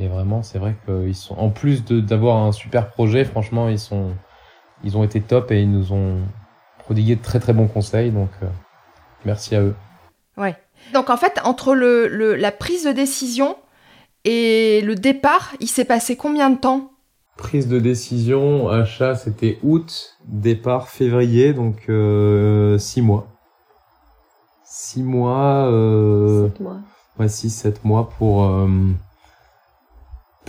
[0.00, 3.78] et vraiment, c'est vrai qu'ils sont, en plus de d'avoir un super projet, franchement, ils
[3.78, 4.12] sont,
[4.82, 6.18] ils ont été top et ils nous ont
[6.78, 8.10] prodigué de très très bons conseils.
[8.10, 8.46] Donc, euh,
[9.24, 9.74] merci à eux.
[10.36, 10.56] Ouais.
[10.94, 13.56] Donc en fait, entre le, le- la prise de décision
[14.24, 16.90] et le départ, il s'est passé combien de temps?
[17.36, 23.28] Prise de décision, achat, c'était août, départ février, donc euh, six mois.
[24.64, 26.78] Six mois, euh, Sept mois.
[27.18, 28.68] ouais, six, sept mois pour euh,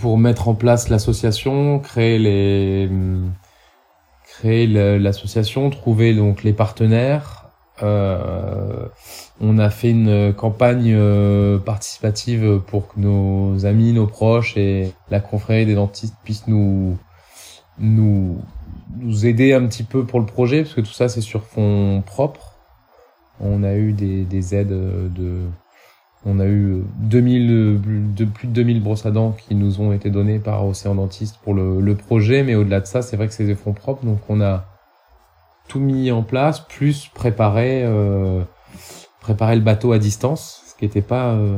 [0.02, 2.90] pour mettre en place l'association, créer les
[4.26, 7.44] créer l'association, trouver donc les partenaires.
[7.84, 8.88] Euh,
[9.40, 15.20] on a fait une campagne euh, participative pour que nos amis, nos proches et la
[15.20, 16.98] confrérie des dentistes puissent nous
[17.78, 18.38] nous
[18.98, 22.02] nous aider un petit peu pour le projet parce que tout ça c'est sur fonds
[22.04, 22.56] propres.
[23.38, 25.46] On a eu des aides de
[26.24, 30.10] On a eu 2000, de, plus de 2000 brosses à dents qui nous ont été
[30.10, 33.34] données par Océan Dentiste pour le, le projet, mais au-delà de ça, c'est vrai que
[33.34, 34.64] c'est des fonds propres, donc on a
[35.68, 38.42] tout mis en place, plus préparer, euh,
[39.20, 41.56] préparer le bateau à distance, ce qui n'était pas, euh,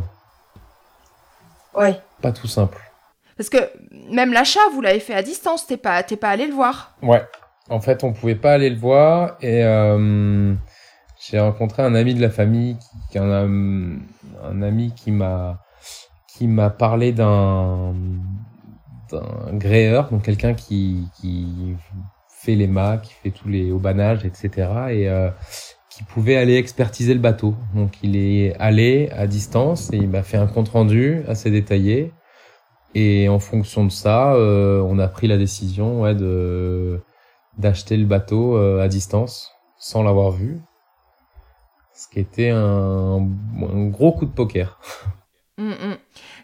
[1.75, 1.99] ouais.
[2.23, 2.79] pas tout simple.
[3.37, 3.59] Parce que
[4.11, 6.97] même l'achat, vous l'avez fait à distance, t'es pas, t'es pas allé le voir.
[7.03, 7.23] Ouais.
[7.71, 10.55] En fait, on pouvait pas aller le voir et euh,
[11.19, 13.47] j'ai rencontré un ami de la famille qui, qui en a,
[14.43, 15.61] un ami qui m'a
[16.29, 17.95] qui m'a parlé d'un
[19.11, 21.77] d'un gréeur, donc quelqu'un qui qui
[22.29, 24.69] fait les mâts, qui fait tous les haubanages, etc.
[24.91, 25.31] et euh,
[25.91, 27.55] qui pouvait aller expertiser le bateau.
[27.75, 32.13] Donc il est allé à distance et il m'a fait un compte rendu assez détaillé.
[32.95, 37.01] Et en fonction de ça, euh, on a pris la décision ouais, de
[37.59, 40.61] d'acheter le bateau euh, à distance sans l'avoir vu.
[41.95, 43.29] Ce qui était un,
[43.63, 44.81] un gros coup de poker.
[45.59, 45.97] Mm, mm.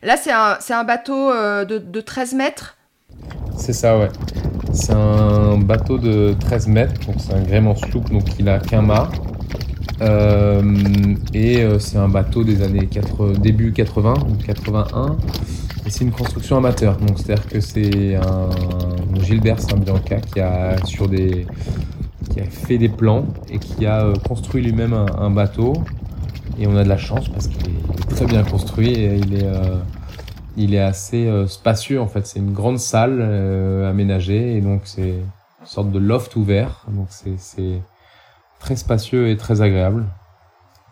[0.03, 2.77] Là, c'est un, un bateau euh, de, de 13 mètres.
[3.57, 4.09] C'est ça, ouais.
[4.73, 8.83] C'est un bateau de 13 mètres, donc c'est un gréement sloop, donc il a qu'un
[8.83, 9.11] mât.
[10.01, 10.63] Euh,
[11.35, 15.17] et euh, c'est un bateau des années 4, début 80, donc 81.
[15.85, 18.51] Et c'est une construction amateur, donc c'est-à-dire que c'est un
[19.21, 21.47] Gilbert Saint-Bianca qui a sur des
[22.31, 25.75] qui a fait des plans et qui a euh, construit lui-même un, un bateau.
[26.59, 29.47] Et on a de la chance parce qu'il est très bien construit et il est
[29.47, 29.77] euh,
[30.57, 32.27] il est assez euh, spacieux en fait.
[32.27, 36.87] C'est une grande salle euh, aménagée et donc c'est une sorte de loft ouvert.
[36.89, 37.81] Donc c'est
[38.59, 40.05] très spacieux et très agréable.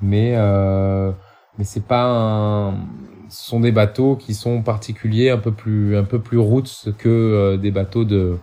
[0.01, 1.11] Mais euh,
[1.59, 2.75] mais c'est pas un
[3.31, 7.09] ce sont des bateaux qui sont particuliers, un peu plus un peu plus roots que
[7.09, 8.39] euh, des bateaux de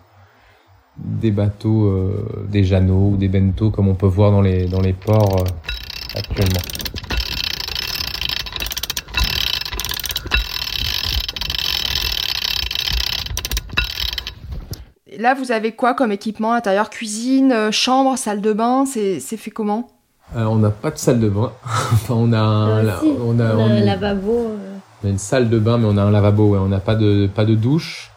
[0.98, 4.82] des bateaux euh, des Jeanneaux ou des Bento comme on peut voir dans les dans
[4.82, 6.62] les ports euh, actuellement.
[15.18, 16.52] Là, vous avez quoi comme équipement?
[16.52, 18.86] À l'intérieur Cuisine, euh, chambre, salle de bain?
[18.86, 19.88] C'est c'est fait comment?
[20.36, 21.52] Euh, on n'a pas de salle de bain.
[21.66, 24.32] enfin, on a un, la- si, on a, on a on un est- lavabo.
[24.32, 26.50] euh, on a une salle de bain, mais on a un lavabo.
[26.54, 26.60] Ouais.
[26.60, 28.12] On n'a pas de pas de douche.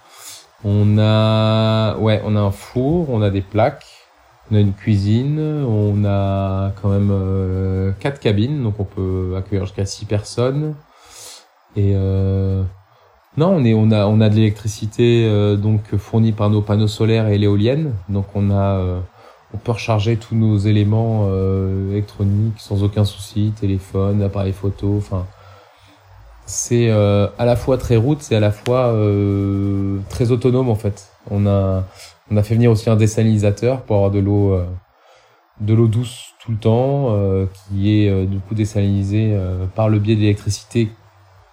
[0.65, 3.87] On a ouais, on a un four, on a des plaques,
[4.51, 9.67] on a une cuisine, on a quand même euh, quatre cabines, donc on peut accueillir
[9.67, 10.75] jusqu'à six personnes.
[11.77, 12.63] Et euh,
[13.37, 16.89] non, on est on a on a de l'électricité euh, donc fournie par nos panneaux
[16.89, 19.01] solaires et l'éolienne, donc on a euh,
[19.55, 25.27] on peut recharger tous nos éléments euh, électroniques sans aucun souci, téléphone, appareil photo, enfin
[26.49, 30.75] c'est euh, à la fois très route, c'est à la fois euh, très autonome en
[30.75, 31.09] fait.
[31.31, 31.85] On a
[32.31, 34.65] on a fait venir aussi un désalinisateur pour avoir de l'eau euh,
[35.61, 39.89] de l'eau douce tout le temps euh, qui est euh, du coup désalinisée euh, par
[39.89, 40.89] le biais de l'électricité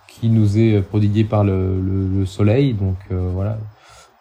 [0.07, 2.73] qui nous est prodiguée par le, le, le soleil.
[2.73, 3.57] Donc euh, voilà,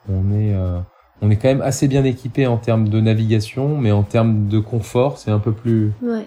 [0.08, 0.80] on est euh,
[1.22, 4.58] on est quand même assez bien équipé en termes de navigation, mais en termes de
[4.58, 6.26] confort, c'est un peu plus Ouais.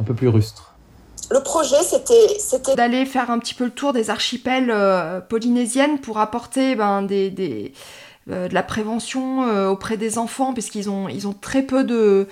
[0.00, 0.73] un peu plus rustre.
[1.30, 5.98] Le projet, c'était c'était D'aller faire un petit peu le tour des archipels euh, polynésiennes
[5.98, 7.72] pour apporter ben, des, des,
[8.30, 12.28] euh, de la prévention euh, auprès des enfants, puisqu'ils ont, ils ont très peu de,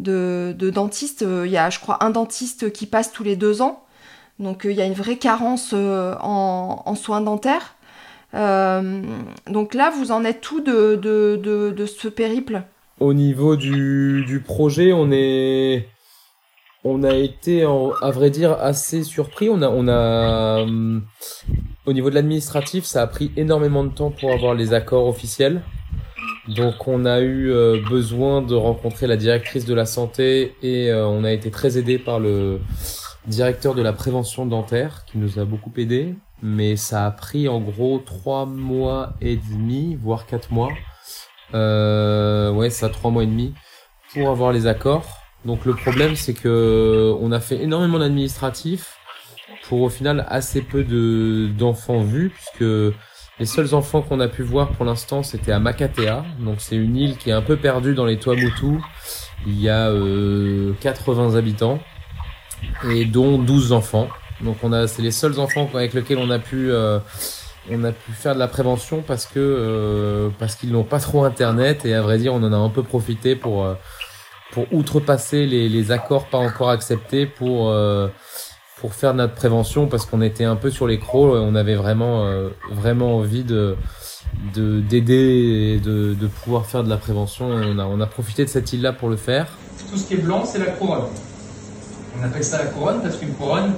[0.00, 1.22] de, de dentistes.
[1.22, 3.84] Euh, Il y a, je crois, un dentiste qui passe tous les deux ans.
[4.38, 7.74] Donc euh, il y a une vraie carence euh, en, en soins dentaires.
[8.34, 9.02] Euh,
[9.46, 12.62] donc là, vous en êtes tout de, de, de, de ce périple?
[12.98, 15.86] Au niveau du, du projet, on est,
[16.84, 19.48] on a été, à vrai dire, assez surpris.
[19.48, 21.02] On a, on a, hum,
[21.86, 25.62] au niveau de l'administratif, ça a pris énormément de temps pour avoir les accords officiels.
[26.48, 31.06] Donc, on a eu euh, besoin de rencontrer la directrice de la santé et euh,
[31.06, 32.60] on a été très aidé par le
[33.28, 36.16] directeur de la prévention dentaire qui nous a beaucoup aidé.
[36.42, 40.70] Mais ça a pris en gros trois mois et demi, voire quatre mois.
[41.54, 43.54] Euh, ouais, ça trois mois et demi
[44.12, 45.21] pour avoir les accords.
[45.44, 48.96] Donc le problème c'est que on a fait énormément d'administratifs
[49.68, 52.94] pour au final assez peu de d'enfants vus puisque
[53.38, 56.24] les seuls enfants qu'on a pu voir pour l'instant c'était à Makatea.
[56.38, 58.80] Donc c'est une île qui est un peu perdue dans les Tuamotu.
[59.46, 61.80] Il y a euh, 80 habitants
[62.88, 64.08] et dont 12 enfants.
[64.40, 66.98] Donc on a c'est les seuls enfants avec lesquels on a pu euh,
[67.70, 71.24] on a pu faire de la prévention parce que euh, parce qu'ils n'ont pas trop
[71.24, 73.74] internet et à vrai dire on en a un peu profité pour euh,
[74.52, 78.08] pour outrepasser les, accords pas encore acceptés pour euh,
[78.78, 82.26] pour faire notre prévention parce qu'on était un peu sur les crocs on avait vraiment
[82.26, 83.76] euh, vraiment envie de
[84.54, 88.82] de d'aider et de, pouvoir faire de la prévention on a profité de cette île
[88.82, 89.48] là pour le faire
[89.90, 91.04] Tout ce qui est blanc, c'est la couronne.
[92.18, 93.72] On appelle ça la couronne parce qu'une couronne,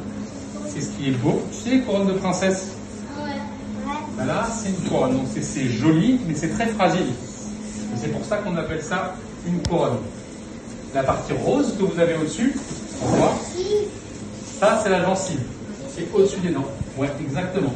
[0.69, 1.43] c'est ce qui est beau.
[1.51, 2.77] Tu sais les couronnes de princesse?
[3.19, 4.25] Ouais.
[4.25, 5.17] Là, c'est une couronne.
[5.17, 7.13] Donc c'est joli, mais c'est très fragile.
[7.97, 9.15] C'est pour ça qu'on appelle ça
[9.47, 9.99] une couronne.
[10.95, 12.55] La partie rose que vous avez au-dessus,
[13.03, 13.35] on voit,
[14.45, 15.41] ça c'est la gencive.
[15.89, 16.69] C'est au-dessus des dents.
[16.97, 17.75] Ouais, exactement.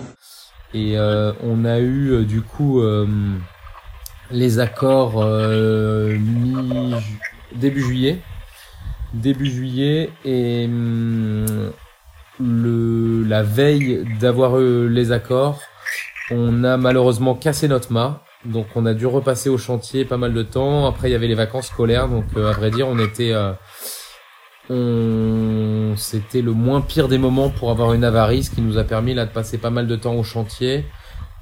[0.73, 3.09] Et euh, on a eu euh, du coup euh,
[4.31, 6.95] les accords mi
[7.57, 8.21] début juillet,
[9.15, 11.73] début juillet et hum,
[12.39, 15.59] le la veille d'avoir eu les accords,
[16.31, 18.23] on a malheureusement cassé notre mât.
[18.49, 20.87] Donc on a dû repasser au chantier pas mal de temps.
[20.87, 23.35] Après il y avait les vacances scolaires, donc à vrai dire on était
[24.71, 25.95] on...
[25.97, 29.15] C'était le moins pire des moments pour avoir une avarie, ce qui nous a permis
[29.15, 30.85] là de passer pas mal de temps au chantier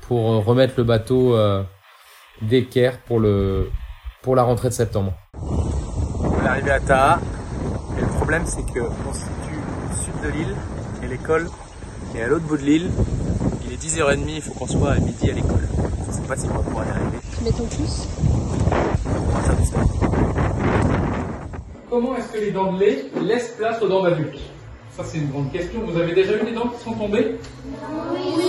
[0.02, 1.62] pour euh, remettre le bateau euh,
[2.42, 5.14] d'équerre pour la rentrée de septembre.
[5.34, 7.20] On est arrivé à Taha.
[7.98, 10.56] Et le problème c'est que on se situe au sud de l'île
[11.02, 11.48] et l'école
[12.14, 12.90] est à l'autre bout de l'île.
[13.64, 15.66] Il est 10h30, il faut qu'on soit à midi à l'école.
[16.06, 17.18] Je sais pas si on va pouvoir y arriver.
[17.36, 18.06] Tu mets ton pouce
[21.90, 24.38] Comment est-ce que les dents de lait laissent place aux dents d'adulte?
[24.96, 25.80] Ça, c'est une grande question.
[25.86, 27.38] Vous avez déjà eu des dents qui sont tombées?
[28.12, 28.44] Oui.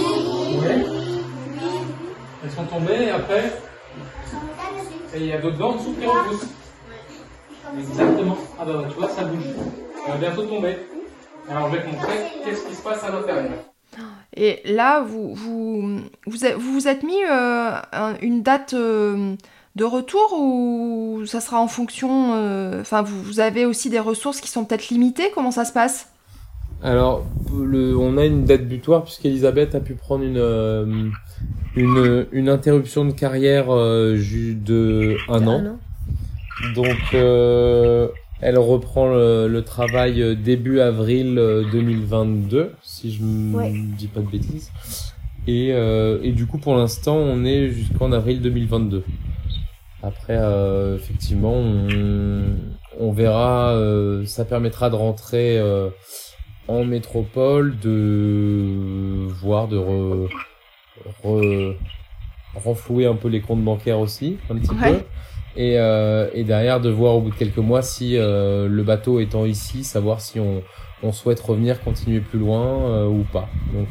[0.50, 0.86] Oui.
[2.44, 3.52] Elles sont tombées et après
[5.16, 6.48] Et il y a d'autres dents en dessous qui repoussent
[7.78, 8.38] Exactement.
[8.60, 9.44] Ah bah tu vois, ça bouge.
[10.06, 10.78] Ça va bientôt tomber.
[11.50, 13.67] Alors je vais te montrer qu'est-ce qui se passe à l'intérieur.
[14.36, 17.72] Et là, vous vous, vous, vous, êtes mis euh,
[18.22, 19.36] une date euh,
[19.78, 24.50] de retour ou ça sera en fonction euh, Enfin, vous, avez aussi des ressources qui
[24.50, 25.32] sont peut-être limitées?
[25.34, 26.10] Comment ça se passe?
[26.84, 27.26] Alors,
[27.56, 31.10] le, on a une date butoir puisqu'Elisabeth a pu prendre une euh,
[31.76, 35.78] une, une interruption de carrière euh, de un an.
[36.76, 37.14] Donc,
[38.42, 41.36] elle reprend le, travail début avril
[41.72, 44.72] 2022, si je ne dis pas de bêtises.
[45.48, 49.04] Et, et du coup, pour l'instant, on est jusqu'en avril 2022.
[50.04, 51.56] Après, euh, effectivement,
[53.00, 53.72] on, verra.
[53.72, 55.90] Euh, ça permettra de rentrer euh,
[56.68, 59.78] en métropole, de voir, de
[62.56, 65.02] renflouer un peu les comptes bancaires aussi, un petit peu.
[65.58, 69.84] Et, et derrière, de voir au bout de quelques mois si le bateau étant ici,
[69.84, 70.62] savoir si on,
[71.02, 73.50] on souhaite revenir, continuer plus loin ou pas.
[73.74, 73.88] Donc,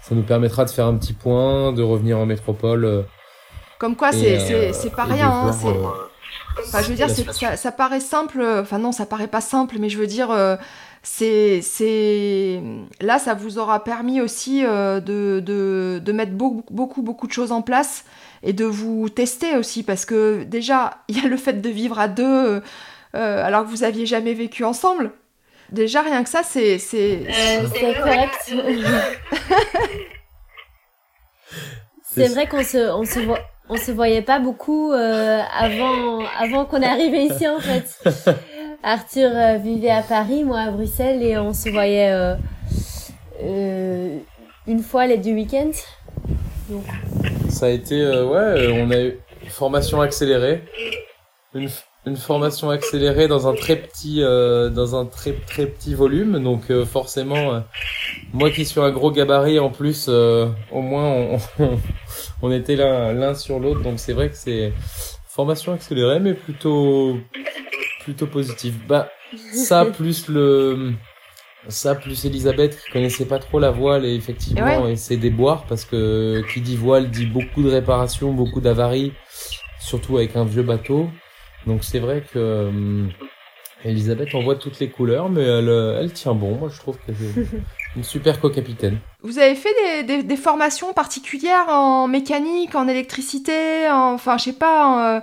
[0.00, 3.04] ça nous permettra de faire un petit point, de revenir en métropole
[3.80, 5.30] comme quoi, c'est euh, pas rien.
[5.30, 5.50] Hein,
[6.58, 8.44] enfin, je veux dire, ça, ça, paraît simple.
[8.60, 10.56] Enfin, non, ça paraît pas simple, mais je veux dire, euh,
[11.02, 12.62] c'est c'est
[13.00, 17.32] là, ça vous aura permis aussi euh, de, de, de, mettre beaucoup, beaucoup, beaucoup de
[17.32, 18.04] choses en place
[18.42, 21.98] et de vous tester aussi, parce que déjà, il y a le fait de vivre
[21.98, 22.62] à deux
[23.12, 25.12] alors que vous aviez jamais vécu ensemble.
[25.72, 26.78] Déjà, rien que ça, c'est.
[26.78, 27.26] C'est
[28.02, 28.52] correct.
[32.02, 36.64] c'est vrai qu'on se, on se voit on se voyait pas beaucoup euh, avant avant
[36.64, 38.02] qu'on arrive ici en fait.
[38.82, 42.34] Arthur euh, vivait à Paris, moi à Bruxelles et on se voyait euh,
[43.44, 44.18] euh
[44.66, 45.70] une fois les deux week-ends.
[46.68, 46.84] Donc.
[47.50, 50.62] Ça a été ouais, on a eu une formation accélérée,
[51.54, 51.68] une,
[52.06, 57.62] une formation accélérée dans un très petit dans un très très petit volume, donc forcément
[58.32, 61.78] moi qui suis un gros gabarit en plus, au moins on, on
[62.42, 64.72] on était là l'un sur l'autre, donc c'est vrai que c'est
[65.26, 67.16] formation accélérée, mais plutôt
[68.00, 68.74] plutôt positive.
[68.86, 69.08] Bah
[69.52, 70.92] ça plus le
[71.68, 75.84] ça plus Elisabeth qui connaissait pas trop la voile et effectivement et ses déboires parce
[75.84, 79.12] que qui dit voile dit beaucoup de réparations, beaucoup d'avaries,
[79.78, 81.08] surtout avec un vieux bateau.
[81.66, 83.10] Donc c'est vrai que hum,
[83.84, 86.56] Elisabeth envoie toutes les couleurs, mais elle, elle tient bon.
[86.56, 87.46] Moi, je trouve que c'est
[87.96, 88.98] une super co-capitaine.
[89.22, 94.52] Vous avez fait des, des, formations particulières en mécanique, en électricité, en, enfin, je sais
[94.52, 95.20] pas, en euh,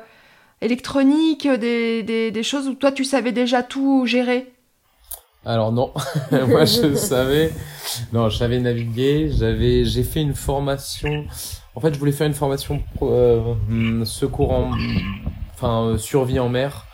[0.61, 4.51] électronique, des, des, des, choses où toi, tu savais déjà tout gérer?
[5.45, 5.93] Alors non,
[6.47, 7.53] moi je savais,
[8.11, 9.31] non, je savais naviguer.
[9.31, 11.25] J'avais, j'ai fait une formation.
[11.75, 14.71] En fait, je voulais faire une formation euh, secours en,
[15.53, 16.85] enfin euh, survie en mer.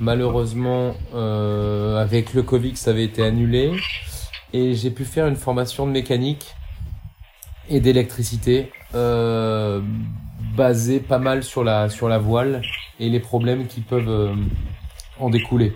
[0.00, 3.72] Malheureusement, euh, avec le Covid, ça avait été annulé.
[4.52, 6.54] Et j'ai pu faire une formation de mécanique
[7.68, 9.80] et d'électricité euh,
[10.56, 12.62] basée pas mal sur la, sur la voile
[13.00, 14.36] et les problèmes qui peuvent
[15.18, 15.72] en découler.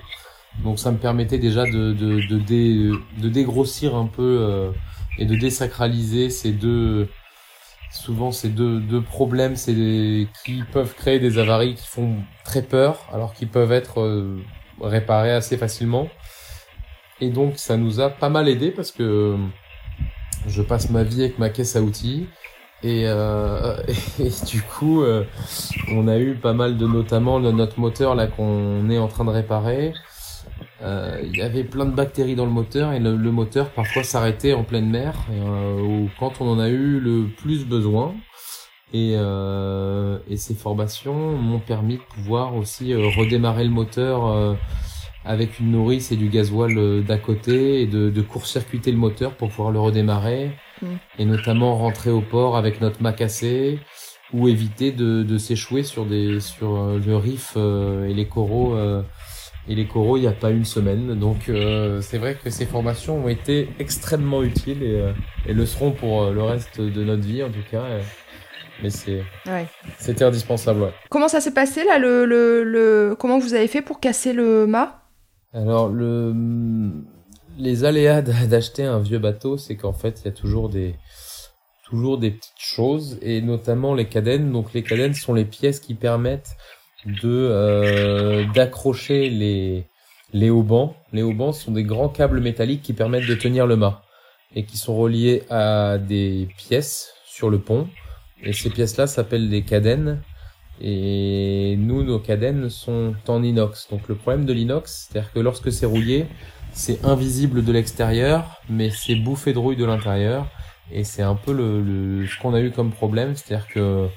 [0.65, 4.71] Donc ça me permettait déjà de, de, de, de dégrossir un peu euh,
[5.19, 7.09] et de désacraliser ces deux,
[7.93, 13.35] souvent ces deux, deux problèmes qui peuvent créer des avaries qui font très peur alors
[13.35, 14.41] qu'ils peuvent être euh,
[14.81, 16.09] réparés assez facilement
[17.21, 19.37] et donc ça nous a pas mal aidé parce que
[20.47, 22.29] je passe ma vie avec ma caisse à outils.
[22.83, 23.77] Et, euh,
[24.21, 25.25] et du coup, euh,
[25.91, 29.31] on a eu pas mal de, notamment notre moteur là qu'on est en train de
[29.31, 29.93] réparer.
[30.83, 34.53] Euh, il y avait plein de bactéries dans le moteur et le, moteur parfois s'arrêtait
[34.53, 38.15] en pleine mer euh, ou quand on en a eu le plus besoin.
[38.95, 44.57] Et, euh, et ces formations m'ont permis de pouvoir aussi redémarrer le moteur
[45.27, 49.51] avec une nourrice et du gasoil d'à côté et de, de court-circuiter le moteur pour
[49.51, 50.87] pouvoir le redémarrer mm.
[51.19, 53.79] et notamment rentrer au port avec notre macassé
[54.33, 58.75] ou éviter de, de s'échouer sur des sur le riff et les coraux
[59.69, 61.15] et les coraux il n'y a pas une semaine.
[61.19, 65.13] Donc euh, c'est vrai que ces formations ont été extrêmement utiles et, euh,
[65.47, 67.85] et le seront pour euh, le reste de notre vie en tout cas.
[68.83, 69.23] mais c'est
[69.99, 70.83] c'était indispensable.
[70.83, 70.93] Ouais.
[71.11, 74.67] Comment ça s'est passé là le, le, le, comment vous avez fait pour casser le
[74.67, 75.03] mât?
[75.53, 76.35] Alors le
[77.59, 80.95] les aléas d'acheter un vieux bateau, c'est qu'en fait il y a toujours des
[81.89, 84.53] toujours des petites choses et notamment les cadennes.
[84.53, 86.57] Donc les cadennes sont les pièces qui permettent
[87.07, 89.87] euh, d'accrocher les
[90.33, 90.95] les haubans.
[91.13, 94.03] Les haubans sont des grands câbles métalliques qui permettent de tenir le mât
[94.55, 97.89] et qui sont reliés à des pièces sur le pont.
[98.43, 100.23] Et ces pièces-là s'appellent des cadennes.
[100.81, 103.89] Et nous, nos cadennes sont en inox.
[103.91, 106.27] Donc le problème de l'inox, c'est-à-dire que lorsque c'est rouillé,
[106.73, 110.47] c'est invisible de l'extérieur, mais c'est bouffé de rouille de l'intérieur.
[110.93, 114.09] Et c'est un peu le ce qu'on a eu comme problème, c'est-à-dire que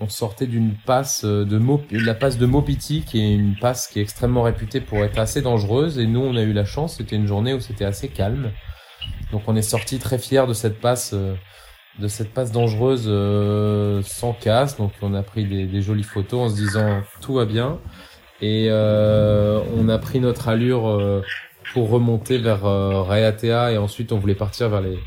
[0.00, 1.60] on sortait d'une passe euh, de
[2.04, 5.42] la passe de Mopiti, qui est une passe qui est extrêmement réputée pour être assez
[5.42, 5.98] dangereuse.
[5.98, 6.96] Et nous, on a eu la chance.
[6.96, 8.50] C'était une journée où c'était assez calme.
[9.30, 11.34] Donc, on est sorti très fiers de cette passe, euh,
[11.98, 14.76] de cette passe dangereuse euh, sans casse.
[14.78, 17.78] Donc, on a pris des, jolies photos en se disant tout va bien.
[18.42, 21.22] Et on a pris notre allure
[21.74, 24.98] pour remonter vers Raiatea et ensuite on voulait partir vers les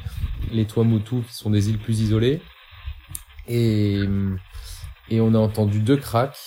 [0.52, 2.42] les Tuamutu qui sont des îles plus isolées.
[3.48, 4.00] Et
[5.10, 6.38] et on a entendu deux cracks.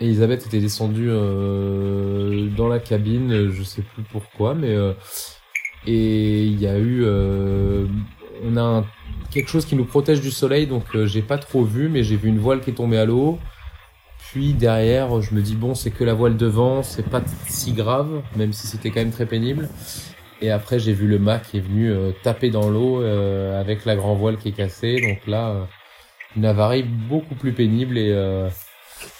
[0.00, 4.92] Et Elisabeth était descendue euh, dans la cabine, je sais plus pourquoi, mais euh,
[5.86, 7.86] et il y a eu, euh,
[8.44, 8.84] on a
[9.30, 12.28] quelque chose qui nous protège du soleil, donc j'ai pas trop vu, mais j'ai vu
[12.28, 13.38] une voile qui est tombée à l'eau.
[14.18, 18.22] Puis derrière, je me dis bon, c'est que la voile devant, c'est pas si grave,
[18.36, 19.68] même si c'était quand même très pénible.
[20.40, 24.14] Et après, j'ai vu le mât qui est venu taper dans l'eau avec la grand
[24.14, 25.68] voile qui est cassée, donc là
[26.36, 28.48] une avarie beaucoup plus pénible et euh,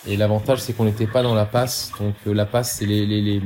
[0.07, 1.93] et l'avantage c'est qu'on n'était pas dans la passe.
[2.01, 3.41] Donc euh, la passe c'est les les,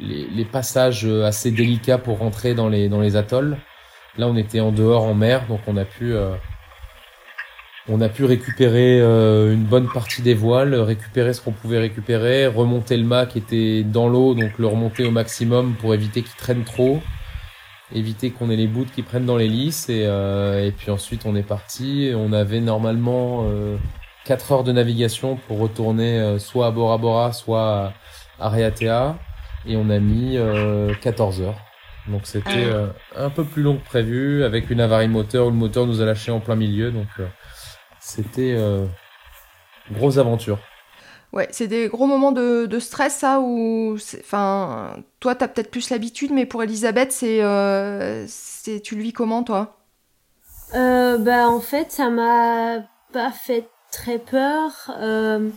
[0.00, 3.56] les passages assez délicats pour rentrer dans les dans les atolls.
[4.18, 6.34] Là on était en dehors en mer donc on a pu euh,
[7.88, 12.96] on a pu récupérer une bonne partie des voiles, récupérer ce qu'on pouvait récupérer, remonter
[12.96, 16.64] le mât qui était dans l'eau, donc le remonter au maximum pour éviter qu'il traîne
[16.64, 17.00] trop
[17.92, 21.26] éviter qu'on ait les bouts qui prennent dans les lisses et, euh, et puis ensuite
[21.26, 22.12] on est parti.
[22.14, 23.76] On avait normalement euh,
[24.24, 27.92] 4 heures de navigation pour retourner euh, soit à Bora Bora, soit
[28.38, 29.16] à Raiatea
[29.66, 30.38] et on a mis
[31.00, 31.60] 14 euh, heures.
[32.08, 32.70] Donc c'était
[33.16, 36.00] ah un peu plus long que prévu avec une avarie moteur où le moteur nous
[36.00, 37.08] a lâché en plein milieu donc
[37.98, 38.56] c'était
[39.90, 40.60] grosse aventure.
[41.36, 45.90] Ouais, c'est des gros moments de, de stress, ça, où, enfin, toi, t'as peut-être plus
[45.90, 49.76] l'habitude, mais pour Elisabeth, c'est, euh, c'est, tu le vis comment, toi?
[50.74, 52.80] Euh, Bah, en fait, ça m'a
[53.12, 54.70] pas fait très peur.
[54.98, 55.50] Euh,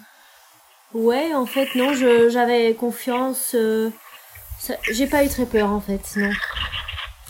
[0.93, 3.55] ouais, en fait, non, j'avais confiance.
[3.55, 3.89] Euh,
[4.91, 6.31] j'ai pas eu très peur, en fait, non.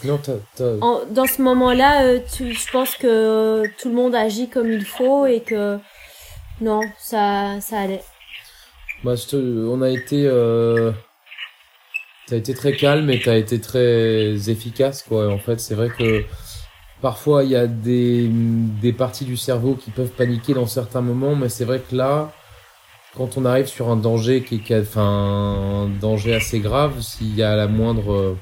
[0.04, 0.34] Non, t'as,
[1.12, 5.42] dans ce moment-là, euh, je pense que tout le monde agit comme il faut et
[5.42, 5.78] que
[6.62, 8.04] non, ça, ça allait.
[9.04, 10.92] Bah, on a été, euh...
[12.28, 15.30] t'as été très calme et t'as été très efficace, quoi.
[15.30, 16.26] En fait, c'est vrai que
[17.02, 21.36] parfois il y a des, des parties du cerveau qui peuvent paniquer dans certains moments,
[21.36, 22.34] mais c'est vrai que là,
[23.16, 27.44] quand on arrive sur un danger qui est, enfin, un danger assez grave, s'il y
[27.44, 28.38] a la moindre euh,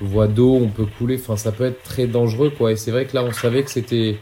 [0.00, 1.18] voie d'eau, on peut couler.
[1.20, 2.72] Enfin, ça peut être très dangereux, quoi.
[2.72, 4.18] Et c'est vrai que là, on savait que c'était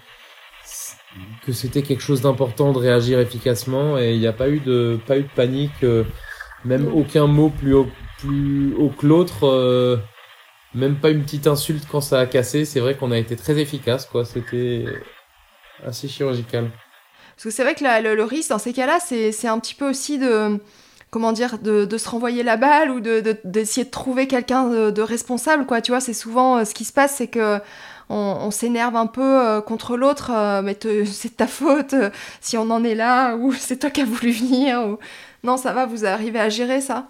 [1.45, 4.99] que c'était quelque chose d'important de réagir efficacement et il n'y a pas eu de
[5.07, 6.05] pas eu de panique euh,
[6.65, 7.89] même aucun mot plus haut
[8.19, 9.97] plus haut que l'autre euh,
[10.75, 12.65] même pas une petite insulte quand ça a cassé.
[12.65, 14.25] C'est vrai qu'on a été très efficace quoi.
[14.25, 14.85] C'était
[15.85, 16.71] assez chirurgical.
[17.37, 20.19] Parce que c'est vrai que le, risque dans ces cas-là c'est un petit peu aussi
[20.19, 20.61] de
[21.11, 24.91] comment dire de, de se renvoyer la balle ou de d'essayer de, trouver quelqu'un de,
[24.91, 25.81] de, responsable quoi.
[25.81, 27.59] Tu vois c'est souvent euh, ce qui se passe c'est que
[28.13, 32.11] on, s'énerve un peu euh, contre l'autre, euh, mais c'est ta faute euh,
[32.41, 34.99] si on en est là, ou c'est toi qui as voulu venir, ou...
[35.45, 37.09] Non, ça va, vous arrivez à gérer ça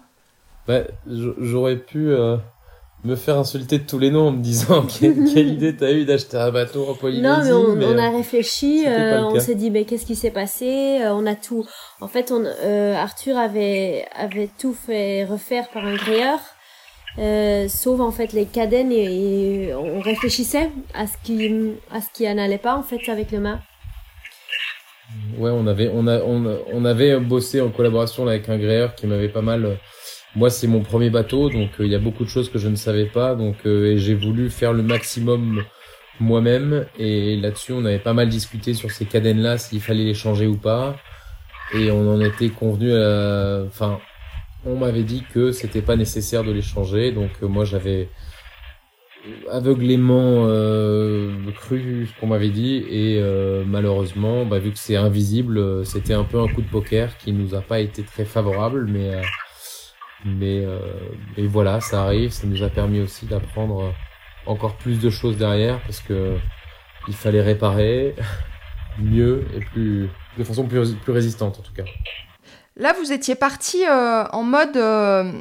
[0.67, 2.15] bah, J'aurais pu
[3.03, 6.37] me faire insulter de tous les noms en me disant quelle, idée t'as eu d'acheter
[6.37, 7.49] un bateau en Polynésie.
[7.49, 11.01] Non, mais on, a euh, réfléchi, euh, on s'est dit mais qu'est-ce qui s'est passé
[11.01, 11.65] euh, On a tout.
[11.99, 12.45] En fait, on,
[12.95, 15.97] Arthur avait avait tout fait refaire par un
[17.19, 22.23] gréeur, sauf en fait les cadennes et, on réfléchissait à ce qui à ce qui
[22.23, 23.59] n'allait pas en fait avec le mât.
[25.37, 29.05] Ouais, on avait on a on, on avait bossé en collaboration avec un gréeur qui
[29.05, 29.77] m'avait pas mal
[30.35, 32.67] moi, c'est mon premier bateau, donc euh, il y a beaucoup de choses que je
[32.67, 35.63] ne savais pas, donc euh, j'ai voulu faire le maximum
[36.19, 36.87] moi-même.
[36.97, 40.57] Et là-dessus, on avait pas mal discuté sur ces cadennes-là, s'il fallait les changer ou
[40.57, 40.95] pas.
[41.75, 42.91] Et on en était convenu.
[43.67, 43.99] Enfin,
[44.65, 48.09] on m'avait dit que c'était pas nécessaire de les changer, donc euh, moi j'avais
[49.49, 50.45] aveuglément
[51.55, 53.23] cru ce qu'on m'avait dit et
[53.65, 57.55] malheureusement bah, vu que c'est invisible c'était un peu un coup de poker qui nous
[57.55, 59.21] a pas été très favorable mais
[60.25, 60.79] mais, euh,
[61.37, 62.31] voilà, ça arrive.
[62.31, 63.93] Ça nous a permis aussi d'apprendre
[64.45, 66.37] encore plus de choses derrière parce que
[67.07, 68.15] il fallait réparer
[68.99, 71.83] mieux et plus de façon plus résistante en tout cas.
[72.75, 75.31] Là, vous étiez parti euh, en mode euh,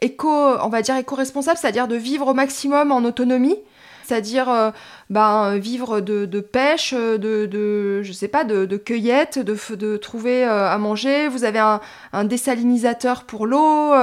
[0.00, 3.58] éco, on va dire éco-responsable, c'est-à-dire de vivre au maximum en autonomie
[4.04, 4.72] c'est-à-dire euh,
[5.10, 10.76] ben, vivre de, pêche, de, de, je sais pas, de, cueillette, de, de trouver à
[10.76, 11.28] manger.
[11.28, 11.80] Vous avez un,
[12.12, 13.94] un désalinisateur pour l'eau.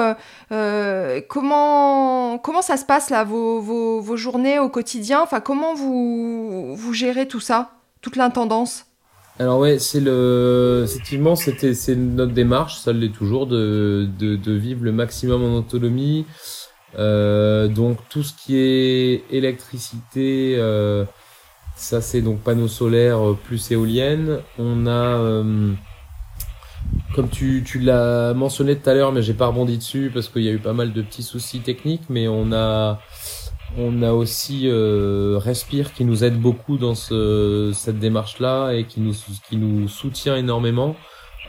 [1.28, 5.22] Comment, comment ça se passe là, vos, vos, vos journées au quotidien?
[5.22, 7.72] Enfin, comment vous, vous gérez tout ça,
[8.02, 8.89] toute l'intendance?
[9.40, 14.84] Alors ouais, c'est le, effectivement, c'était, c'est notre démarche, ça l'est toujours, de, de, vivre
[14.84, 16.26] le maximum en autonomie,
[16.98, 21.06] euh, donc tout ce qui est électricité, euh,
[21.78, 24.40] ça c'est donc panneaux solaires euh, plus éoliennes.
[24.58, 25.42] On a,
[27.16, 30.44] comme tu, tu l'as mentionné tout à l'heure, mais j'ai pas rebondi dessus parce qu'il
[30.44, 33.00] y a eu pas mal de petits soucis techniques, mais on a
[33.78, 39.14] on a aussi Respire qui nous aide beaucoup dans ce, cette démarche-là et qui nous,
[39.48, 40.96] qui nous soutient énormément.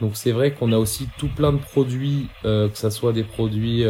[0.01, 3.85] Donc c'est vrai qu'on a aussi tout plein de produits, que ça soit des produits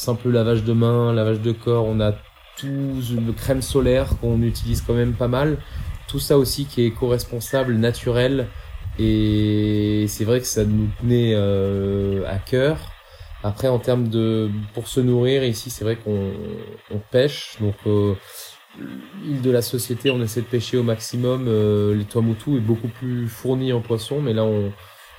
[0.00, 2.12] simple lavage de main, lavage de corps, on a
[2.56, 5.58] tout le crème solaire qu'on utilise quand même pas mal.
[6.08, 8.48] Tout ça aussi qui est éco-responsable, naturel.
[8.98, 12.78] Et c'est vrai que ça nous tenait euh, à cœur.
[13.42, 16.32] Après, en termes de pour se nourrir ici, c'est vrai qu'on
[16.90, 17.56] on pêche.
[17.60, 18.14] Donc, euh,
[19.24, 21.46] l'île de la Société, on essaie de pêcher au maximum.
[21.48, 24.72] Euh, les Tuamotu est beaucoup plus fourni en poisson, mais là, on,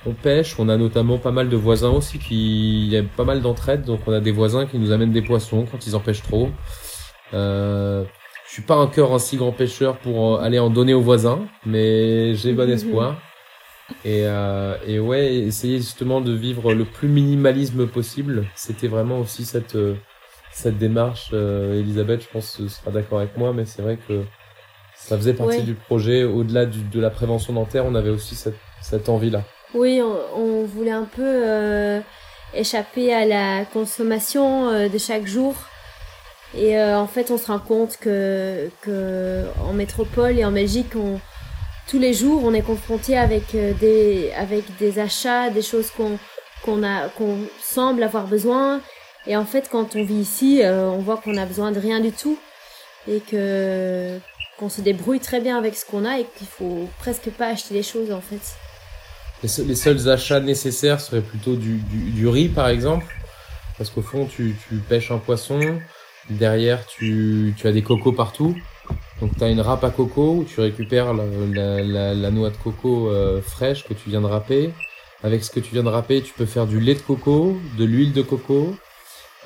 [0.06, 3.24] on pêche, on a notamment pas mal de voisins aussi qui, il y a pas
[3.24, 6.00] mal d'entraide, donc on a des voisins qui nous amènent des poissons quand ils en
[6.00, 6.48] pêchent trop.
[7.34, 8.04] Euh,
[8.46, 12.34] je suis pas encore un si grand pêcheur pour aller en donner aux voisins, mais
[12.34, 13.16] j'ai bon espoir.
[14.04, 19.44] Et, euh, et ouais, essayer justement de vivre le plus minimalisme possible, c'était vraiment aussi
[19.44, 19.76] cette
[20.52, 21.30] cette démarche.
[21.32, 24.22] Euh, Elisabeth, je pense, sera d'accord avec moi, mais c'est vrai que
[24.94, 26.24] ça faisait partie du projet.
[26.24, 29.42] Au-delà de la prévention dentaire, on avait aussi cette, cette envie-là.
[29.74, 32.00] Oui, on, voulait un peu euh,
[32.54, 35.54] échapper à la consommation euh, de chaque jour.
[36.54, 40.94] Et euh, en fait, on se rend compte que, que en métropole et en Belgique,
[40.94, 41.18] on,
[41.92, 46.18] tous les jours, on est confronté avec des avec des achats, des choses qu'on
[47.60, 48.80] semble avoir besoin.
[49.26, 52.10] Et en fait, quand on vit ici, on voit qu'on a besoin de rien du
[52.10, 52.38] tout
[53.06, 54.18] et que
[54.58, 57.74] qu'on se débrouille très bien avec ce qu'on a et qu'il faut presque pas acheter
[57.74, 58.40] les choses en fait.
[59.42, 63.14] Les, seuls achats nécessaires seraient plutôt du, du, riz, par exemple.
[63.76, 64.56] Parce qu'au fond, tu,
[64.88, 65.60] pêches un poisson.
[66.30, 68.56] Derrière, tu as des cocos partout.
[69.22, 71.24] Donc, tu as une râpe à coco où tu récupères la,
[71.84, 74.72] la, la, noix de coco euh, fraîche que tu viens de râper.
[75.22, 77.84] Avec ce que tu viens de râper, tu peux faire du lait de coco, de
[77.84, 78.74] l'huile de coco.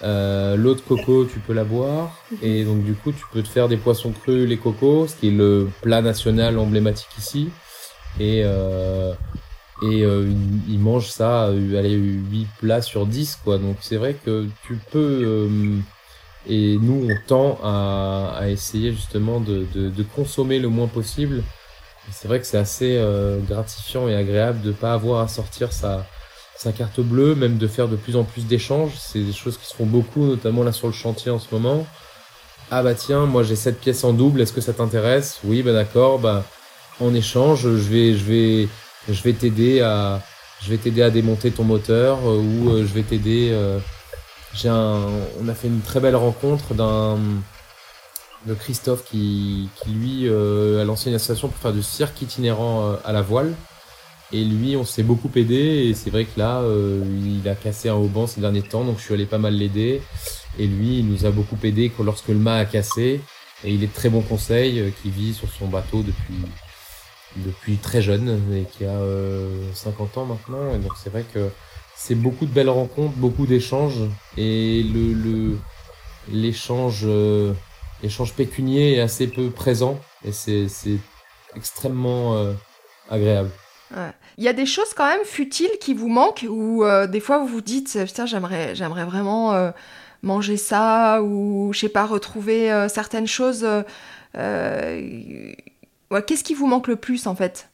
[0.02, 2.24] Euh, L'eau de coco, tu peux la boire.
[2.40, 5.28] Et donc, du coup, tu peux te faire des poissons crus, les cocos, ce qui
[5.28, 7.50] est le plat national emblématique ici.
[8.18, 9.12] Et, euh,
[9.82, 10.32] et euh,
[10.68, 14.78] il mange ça euh, allez 8 plats sur 10 quoi donc c'est vrai que tu
[14.90, 15.76] peux euh,
[16.48, 19.66] et nous on tend à, essayer justement de,
[20.14, 21.42] consommer le moins possible.
[22.12, 26.06] C'est vrai que c'est assez euh, gratifiant et agréable de pas avoir à sortir sa
[26.76, 28.92] carte bleue même de faire de plus en plus d'échanges.
[28.96, 31.86] C'est des choses qui se font beaucoup notamment là sur le chantier en ce moment.
[32.70, 35.40] Ah bah tiens moi j'ai cette pièce en double est-ce que ça t'intéresse?
[35.44, 36.44] Oui bah d'accord bah
[37.00, 38.68] en échange je vais je vais
[39.08, 40.22] je vais t'aider à
[40.62, 43.50] je vais t'aider à démonter ton moteur euh, ou euh, je vais t'aider
[44.64, 47.18] on a fait une très belle rencontre d'un
[48.46, 53.22] de Christophe qui, lui a lancé une association pour faire du cirque itinérant à la
[53.22, 53.54] voile
[54.32, 57.88] Et lui, on s'est beaucoup aidé et c'est vrai que là, euh, il a cassé
[57.88, 60.02] un haut ces derniers temps, donc je suis allé pas mal l'aider.
[60.58, 63.20] Et lui, il nous a beaucoup aidé lorsque le mât a cassé.
[63.64, 66.34] Et il est très bon conseil, euh, qui vit sur son bateau depuis
[67.36, 68.98] depuis très jeune et qui a
[69.74, 70.74] 50 ans maintenant.
[70.74, 71.50] Et donc c'est vrai que
[71.96, 74.02] c'est beaucoup de belles rencontres, beaucoup d'échanges
[74.36, 75.58] et le le
[76.30, 77.52] l'échange euh,
[78.02, 80.68] l'échange pécunier est assez peu présent et c'est
[81.54, 82.54] extrêmement
[83.08, 83.50] agréable.
[84.38, 87.38] Il y a des choses quand même futiles qui vous manquent ou euh, des fois
[87.38, 89.70] vous vous dites putain j'aimerais vraiment euh,
[90.22, 93.66] manger ça ou je sais pas retrouver euh, certaines choses.
[94.34, 95.54] Qu'est-ce
[96.44, 97.70] qui vous manque le plus en fait?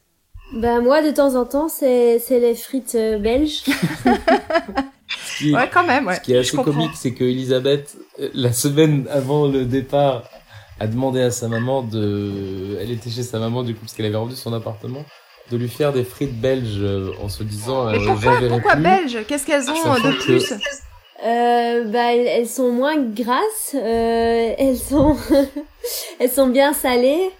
[0.53, 3.63] Ben moi de temps en temps c'est c'est les frites belges.
[5.43, 6.07] ouais quand même.
[6.07, 6.15] Ouais.
[6.15, 7.97] Ce qui est assez comique c'est que Elisabeth
[8.33, 10.23] la semaine avant le départ
[10.79, 14.05] a demandé à sa maman de elle était chez sa maman du coup parce qu'elle
[14.05, 15.03] avait vendu son appartement
[15.51, 19.19] de lui faire des frites belges euh, en se disant Mais euh, pourquoi, pourquoi belges?
[19.27, 20.53] Qu'est-ce qu'elles ont euh, de plus?
[21.25, 25.15] Euh, bah, elles sont moins grasses, euh, elles sont,
[26.19, 27.31] elles sont bien salées,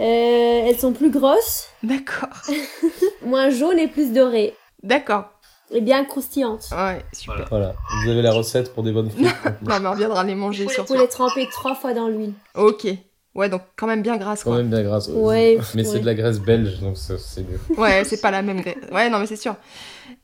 [0.00, 1.68] euh, elles sont plus grosses.
[1.82, 2.28] D'accord.
[3.24, 4.54] moins jaunes et plus dorées.
[4.82, 5.24] D'accord.
[5.70, 6.66] Et bien croustillantes.
[6.72, 7.46] Ouais, super.
[7.48, 7.74] Voilà.
[8.04, 9.26] Vous avez la recette pour des bonnes frites.
[9.62, 10.72] non, mais on viendra les manger sur.
[10.74, 10.94] surtout.
[10.94, 12.34] Faut les tremper trois fois dans l'huile.
[12.54, 12.86] Ok.
[13.34, 14.44] Ouais, donc quand même bien grasse.
[14.44, 15.08] Quand même bien grasse.
[15.08, 15.58] Ouais.
[15.74, 17.58] Mais c'est de la graisse belge, donc c'est mieux.
[17.78, 18.76] Ouais, c'est pas la même graisse.
[18.92, 19.54] Ouais, non, mais c'est sûr.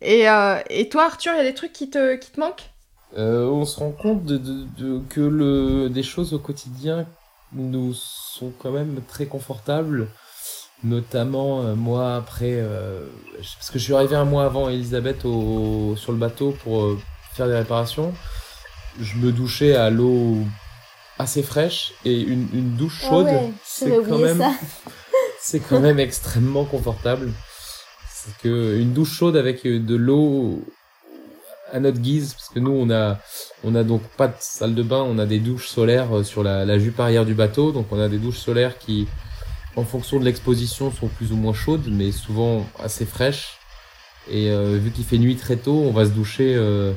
[0.03, 2.69] Et, euh, et toi, Arthur, il y a des trucs qui te, qui te manquent?
[3.16, 7.07] Euh, On se rend compte de, de, de, que le, des choses au quotidien
[7.55, 7.95] nous
[8.39, 10.09] sont quand même très confortables.
[10.84, 12.55] Notamment, euh, moi, après...
[12.55, 13.07] Euh,
[13.57, 16.99] parce que je suis arrivé un mois avant Elisabeth au, sur le bateau pour euh,
[17.34, 18.14] faire des réparations.
[19.01, 20.39] Je me douchais à l'eau
[21.18, 24.45] assez fraîche et une, une douche Ah chaude, ouais, c'est quand même
[25.41, 27.32] c'est quand même extrêmement confortable.
[28.09, 30.64] C'est que une douche chaude avec de l'eau
[31.72, 33.18] à notre guise, parce que nous on a
[33.64, 36.78] on a donc pas de salle de bain, on a des douches solaires sur la,
[36.78, 39.06] jupe arrière du bateau, donc on a des douches solaires qui
[39.76, 43.59] en fonction de l'exposition sont plus ou moins chaudes, mais souvent assez fraîches.
[44.30, 46.92] Et euh, vu qu'il fait nuit très tôt, on va se doucher euh,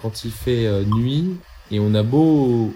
[0.00, 1.36] quand il fait euh, nuit,
[1.70, 2.72] et on a beau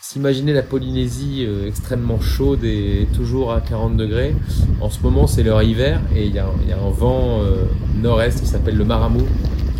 [0.00, 4.34] s'imaginer la Polynésie euh, extrêmement chaude et toujours à 40 degrés.
[4.80, 7.64] En ce moment, c'est l'heure hiver et il y, a un- vent euh,
[7.96, 9.26] nord-est qui s'appelle le Maramou,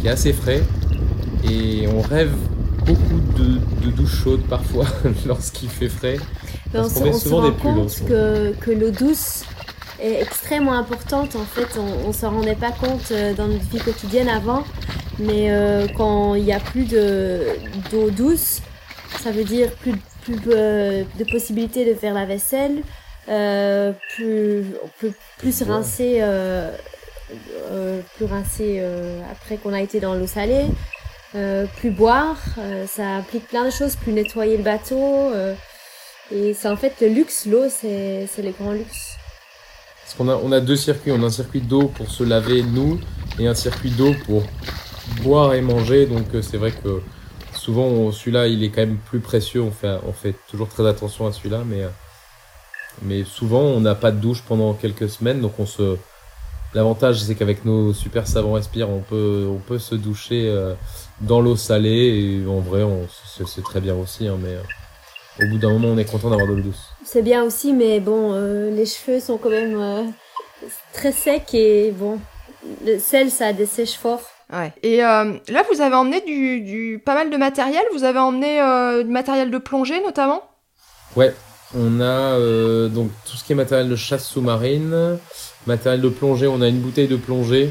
[0.01, 0.63] qui est assez frais.
[1.43, 2.35] Et on rêve
[2.79, 4.87] beaucoup de, de douches chaudes parfois
[5.27, 6.29] lorsqu'il fait frais.
[6.75, 9.47] On, se- qu'on met on se souvent rend des pulls, compte que, que l'eau douce
[9.99, 11.37] est extrêmement importante.
[11.37, 14.65] En fait, on, on s'en rendait pas compte euh, dans notre vie quotidienne avant,
[15.19, 17.59] mais euh, quand il y a plus de
[17.91, 18.63] d'eau douce,
[19.21, 22.85] ça veut dire plus plus euh, de possibilités de faire la vaisselle,
[23.29, 26.71] euh, plus on peut plus se rincer, euh,
[27.71, 30.73] euh, plus rincer euh, après qu'on a été dans l'eau salée.
[31.35, 35.55] Euh, plus boire, euh, ça implique plein de choses, plus nettoyer le bateau, euh,
[36.31, 39.19] et c'est en fait le luxe, l'eau, c'est, c'est le grand luxe.
[40.09, 41.13] Parce qu'on a, on a deux circuits.
[41.13, 42.99] On a un circuit d'eau pour se laver nous
[43.39, 44.43] et un circuit d'eau pour
[45.23, 46.07] boire et manger.
[46.07, 47.03] Donc euh, c'est vrai que
[47.55, 49.61] souvent celui-là il est quand même plus précieux.
[49.61, 51.89] On fait, on fait toujours très attention à celui-là, mais euh,
[53.03, 55.99] mais souvent on n'a pas de douche pendant quelques semaines, donc on se
[56.75, 60.55] L'avantage, c'est qu'avec nos super savants respire, on peut, on peut se doucher
[61.21, 64.29] dans l'eau salée et en vrai, on, c'est, c'est très bien aussi.
[64.29, 66.93] Hein, mais euh, au bout d'un moment, on est content d'avoir de l'eau douce.
[67.05, 70.03] C'est bien aussi, mais bon, euh, les cheveux sont quand même euh,
[70.93, 72.19] très secs et bon,
[72.85, 74.23] le sel, ça dessèche fort.
[74.53, 74.73] Ouais.
[74.83, 77.83] Et euh, là, vous avez emmené du, du pas mal de matériel.
[77.93, 80.43] Vous avez emmené euh, du matériel de plongée, notamment?
[81.17, 81.35] Ouais,
[81.77, 85.19] on a euh, donc tout ce qui est matériel de chasse sous-marine,
[85.67, 86.47] matériel de plongée.
[86.47, 87.71] On a une bouteille de plongée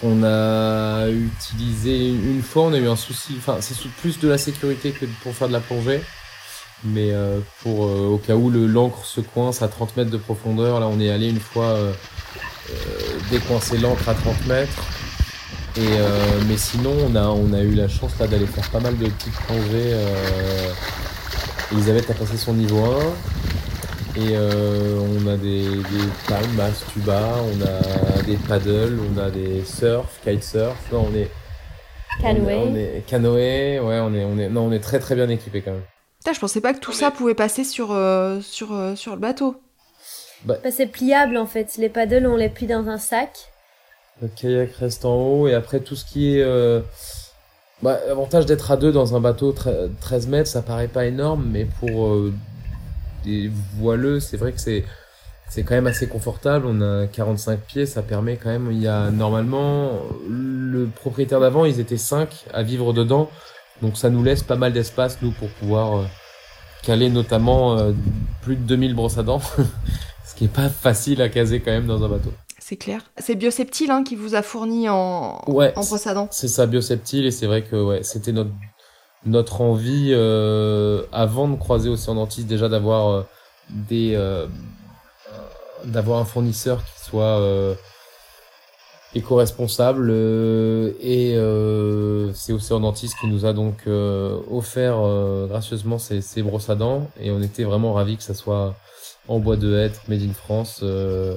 [0.00, 2.64] qu'on a utilisée une fois.
[2.64, 3.34] On a eu un souci.
[3.38, 6.00] Enfin, c'est plus de la sécurité que pour faire de la plongée.
[6.82, 10.16] Mais euh, pour euh, au cas où le l'ancre se coince à 30 mètres de
[10.16, 11.92] profondeur, là on est allé une fois euh,
[12.70, 12.74] euh,
[13.30, 14.82] décoincer l'ancre à 30 mètres.
[15.76, 15.98] Et
[16.48, 19.06] mais sinon on a on a eu la chance là d'aller faire pas mal de
[19.06, 19.94] petites plongées.
[21.70, 22.88] Elisabeth a passé son niveau 1
[24.16, 30.20] et euh, on a des, des tuba, on a des paddles, on a des surf,
[30.24, 30.76] kitesurf.
[30.92, 31.28] Non, on est
[32.20, 32.42] Canoë.
[32.44, 35.14] On est, on est canoë, ouais, on est on est non, on est très très
[35.14, 35.82] bien équipé quand même.
[36.18, 39.20] Putain, je pensais pas que tout ça pouvait passer sur, euh, sur, euh, sur le
[39.20, 39.56] bateau.
[40.44, 41.76] Bah, c'est pliable en fait.
[41.78, 43.52] Les paddles, on les plie dans un sac.
[44.20, 46.80] Le kayak reste en haut et après tout ce qui est euh,
[47.82, 51.48] bah, l'avantage d'être à deux dans un bateau tre- 13 mètres, ça paraît pas énorme,
[51.50, 52.34] mais pour euh,
[53.24, 54.84] des voileux, c'est vrai que c'est
[55.48, 56.66] c'est quand même assez confortable.
[56.68, 58.68] On a 45 pieds, ça permet quand même.
[58.70, 63.28] Il y a normalement le propriétaire d'avant, ils étaient 5 à vivre dedans,
[63.82, 66.04] donc ça nous laisse pas mal d'espace nous pour pouvoir euh,
[66.82, 67.92] caler notamment euh,
[68.42, 69.40] plus de 2000 brosses à dents,
[70.24, 72.32] ce qui est pas facile à caser quand même dans un bateau.
[72.60, 73.00] C'est clair.
[73.18, 76.28] C'est Bioseptile hein, qui vous a fourni en, Ouais, en brosse à dents.
[76.30, 78.50] c'est ça Bioseptile et c'est vrai que ouais, c'était notre
[79.26, 83.22] notre envie euh, avant de croiser Océan Dentiste déjà d'avoir euh,
[83.68, 84.46] des euh,
[85.84, 87.74] d'avoir un fournisseur qui soit euh,
[89.14, 95.98] éco-responsable euh, et euh, c'est Océan Dentiste qui nous a donc euh, offert euh, gracieusement
[95.98, 97.08] ces, ces brosses à dents.
[97.20, 98.74] Et on était vraiment ravis que ça soit
[99.28, 101.34] en bois de hêtre, made in France euh,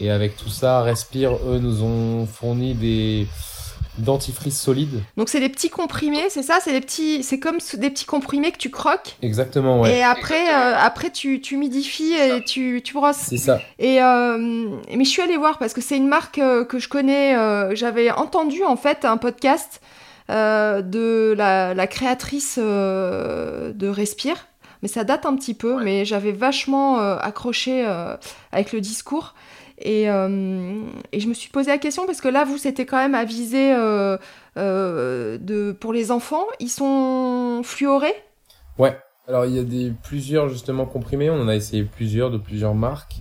[0.00, 3.26] et avec tout ça, Respire eux nous ont fourni des
[4.00, 5.02] dentifrices solides.
[5.16, 6.58] Donc c'est des petits comprimés, c'est ça?
[6.62, 9.16] C'est des petits, c'est comme des petits comprimés que tu croques?
[9.22, 9.98] Exactement, ouais.
[9.98, 13.16] Et après, euh, après tu, tu humidifies et tu, tu brosses.
[13.28, 13.60] C'est ça.
[13.78, 14.38] Et euh,
[14.96, 17.36] mais je suis allée voir parce que c'est une marque euh, que je connais.
[17.36, 19.80] euh, J'avais entendu en fait un podcast
[20.30, 24.46] euh, de la, la créatrice euh, de Respire,
[24.82, 25.82] mais ça date un petit peu.
[25.82, 28.16] Mais j'avais vachement euh, accroché euh,
[28.52, 29.34] avec le discours.
[29.80, 32.98] Et, euh, et je me suis posé la question parce que là, vous, c'était quand
[32.98, 34.16] même à viser euh,
[34.56, 36.44] euh, de, pour les enfants.
[36.60, 38.14] Ils sont fluorés?
[38.78, 38.96] Ouais.
[39.28, 41.30] Alors il y a des plusieurs justement comprimés.
[41.30, 43.16] On en a essayé plusieurs de plusieurs marques.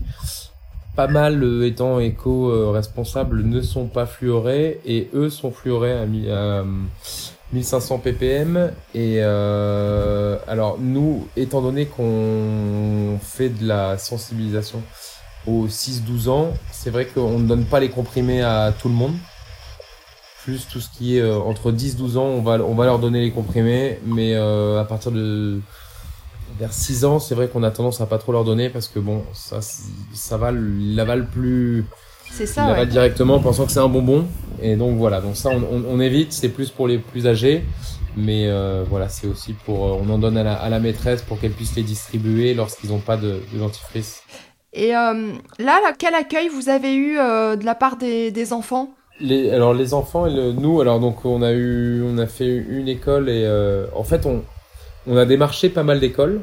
[0.96, 6.34] Pas mal étant éco-responsables ne sont pas fluorés et eux sont fluorés à, mi- à,
[6.62, 6.64] euh,
[7.54, 8.72] 1500 ppm.
[8.96, 14.82] Et alors nous, étant donné qu'on fait de la sensibilisation
[15.48, 19.14] aux 6-12 ans, c'est vrai qu'on ne donne pas les comprimés à tout le monde.
[20.44, 23.22] Plus tout ce qui est euh, entre 10-12 ans, on va, on va leur donner
[23.22, 25.60] les comprimés, mais euh, à partir de
[26.60, 29.00] vers 6 ans, c'est vrai qu'on a tendance à pas trop leur donner parce que
[29.00, 29.60] bon, ça,
[30.14, 31.86] ça va, l'avalent plus,
[32.32, 32.86] C'est ça, ouais.
[32.86, 34.26] directement en pensant que c'est un bonbon.
[34.62, 37.64] Et donc voilà, donc ça on, on, on évite, c'est plus pour les plus âgés.
[38.18, 41.22] Mais euh, voilà, c'est aussi pour, euh, on en donne à la, à la maîtresse
[41.22, 44.24] pour qu'elle puisse les distribuer lorsqu'ils n'ont pas de, de dentifrice.
[44.74, 48.90] Et euh, là, quel accueil vous avez eu euh, de la part des, enfants?
[49.52, 53.44] Alors les enfants nous, alors donc on a eu, on a fait une école et
[53.44, 54.44] euh, en fait on,
[55.08, 56.40] on a démarché pas mal d'écoles,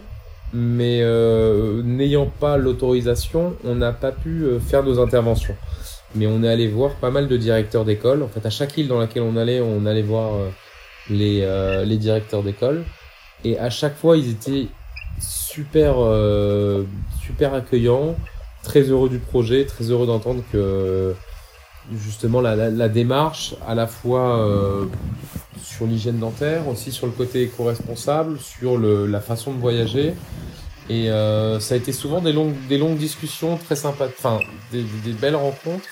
[0.52, 1.02] mais
[1.84, 5.56] n'ayant pas l'autorisation, on n'a pas pu faire nos interventions.
[6.14, 8.22] Mais on est allé voir pas mal de directeurs d'école.
[8.22, 10.32] En fait, à chaque île dans laquelle on allait, on allait voir
[11.10, 11.46] les,
[11.84, 12.84] les directeurs d'école.
[13.44, 14.68] Et à chaque fois, ils étaient
[15.20, 15.96] super,
[17.26, 18.16] super accueillants,
[18.62, 21.14] très heureux du projet, très heureux d'entendre que
[21.92, 24.86] justement la, démarche, à la fois euh,
[25.62, 30.14] sur l'hygiène dentaire, aussi sur le côté éco-responsable, sur la façon de voyager.
[30.88, 34.40] Et euh, ça a été souvent des longues, discussions très sympas, enfin
[34.72, 35.88] des belles rencontres.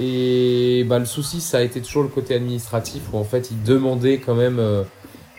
[0.00, 3.62] Et bah, le souci, ça a été toujours le côté administratif où en fait ils
[3.62, 4.84] demandaient quand même euh,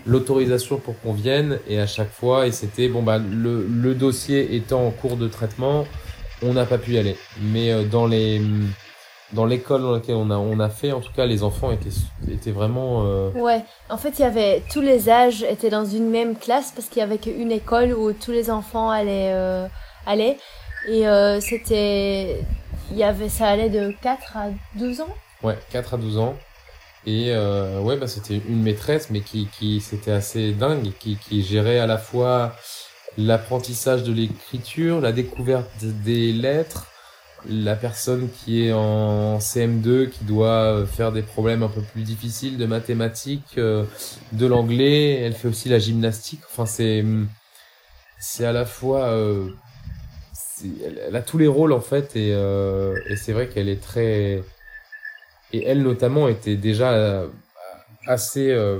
[0.06, 4.56] l'autorisation pour qu'on vienne et à chaque fois et c'était bon bah le, le dossier
[4.56, 5.86] étant en cours de traitement,
[6.42, 7.16] on n'a pas pu y aller.
[7.42, 8.42] Mais euh, dans les
[9.34, 11.90] dans l'école dans laquelle on a on a fait en tout cas les enfants étaient
[12.32, 16.10] étaient vraiment euh, Ouais, en fait, il y avait tous les âges étaient dans une
[16.10, 19.68] même classe parce qu'il y avait qu'une école où tous les enfants allaient euh,
[20.08, 20.38] allaient
[20.88, 22.40] et euh, c'était
[22.92, 24.46] il y avait ça allait de 4 à
[24.76, 25.10] 12 ans?
[25.44, 26.34] ouais 4 à 12 ans
[27.06, 31.44] et euh, ouais bah c'était une maîtresse mais qui qui c'était assez dingue qui qui
[31.44, 32.56] gérait à la fois
[33.18, 36.88] l'apprentissage de l'écriture la découverte des lettres
[37.48, 42.58] la personne qui est en CM2 qui doit faire des problèmes un peu plus difficiles
[42.58, 43.86] de mathématiques, euh,
[44.34, 46.42] de l'anglais, elle fait aussi la gymnastique.
[46.50, 47.04] Enfin c'est
[48.20, 49.50] c'est à la fois euh,
[51.08, 54.44] elle a tous les rôles en fait et euh, et c'est vrai qu'elle est très
[55.54, 57.28] et elle notamment était déjà euh,
[58.08, 58.80] assez euh,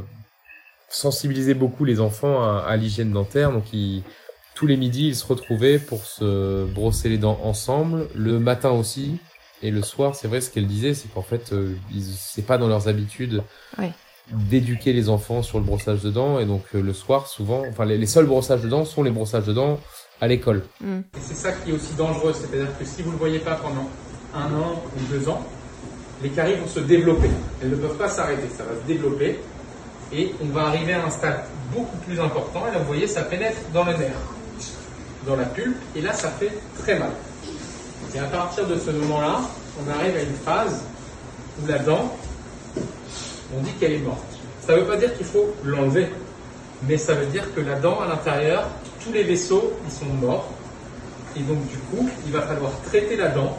[0.90, 3.52] sensibilisait beaucoup les enfants à, à l'hygiène dentaire.
[3.52, 4.04] Donc ils
[4.56, 9.18] tous les midis, ils se retrouvaient pour se brosser les dents ensemble, le matin aussi,
[9.64, 11.76] et le soir, c'est vrai, ce qu'elle disait, c'est qu'en fait, euh,
[12.18, 13.42] c'est pas dans leurs habitudes
[13.78, 13.92] Ouais.
[14.50, 17.86] d'éduquer les enfants sur le brossage de dents, et donc euh, le soir, souvent, enfin,
[17.86, 19.80] les, les seuls brossages de dents sont les brossages de dents
[20.20, 20.64] à l'école.
[20.84, 23.56] Et c'est ça qui est aussi dangereux, c'est-à-dire que si vous ne le voyez pas
[23.56, 23.88] pendant
[24.36, 25.42] un an ou deux ans,
[26.22, 27.30] les caries vont se développer.
[27.62, 29.40] Elles ne peuvent pas s'arrêter, ça va se développer.
[30.12, 31.44] Et on va arriver à un stade
[31.74, 32.64] beaucoup plus important.
[32.68, 34.16] Et là, vous voyez, ça pénètre dans le nerf,
[35.26, 37.12] dans la pulpe, et là, ça fait très mal.
[38.16, 39.42] Et à partir de ce moment-là,
[39.80, 40.84] on arrive à une phase
[41.62, 42.12] où la dent,
[43.56, 44.24] on dit qu'elle est morte.
[44.66, 46.08] Ça ne veut pas dire qu'il faut l'enlever,
[46.88, 48.68] mais ça veut dire que la dent à l'intérieur,
[49.04, 50.50] tous les vaisseaux, ils sont morts.
[51.36, 53.58] Et donc, du coup, il va falloir traiter la dent,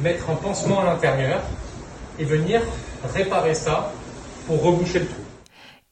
[0.00, 1.40] mettre un pansement à l'intérieur
[2.18, 2.62] et venir
[3.14, 3.92] réparer ça
[4.46, 5.22] pour reboucher le trou.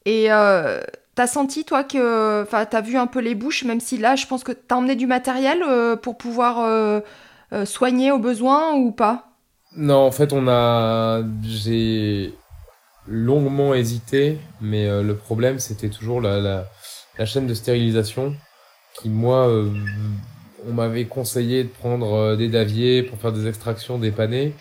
[0.05, 0.81] Et euh,
[1.15, 2.43] t'as senti, toi, que.
[2.43, 4.95] Enfin, t'as vu un peu les bouches, même si là, je pense que t'as emmené
[4.95, 6.99] du matériel euh, pour pouvoir euh,
[7.53, 9.29] euh, soigner au besoin ou pas?
[9.75, 11.21] Non, en fait, on a.
[11.43, 12.33] J'ai
[13.07, 16.65] longuement hésité, mais euh, le problème, c'était toujours la, la,
[17.17, 18.35] la chaîne de stérilisation
[18.99, 19.69] qui, moi, euh,
[20.67, 24.53] on m'avait conseillé de prendre des daviers pour faire des extractions dépannées,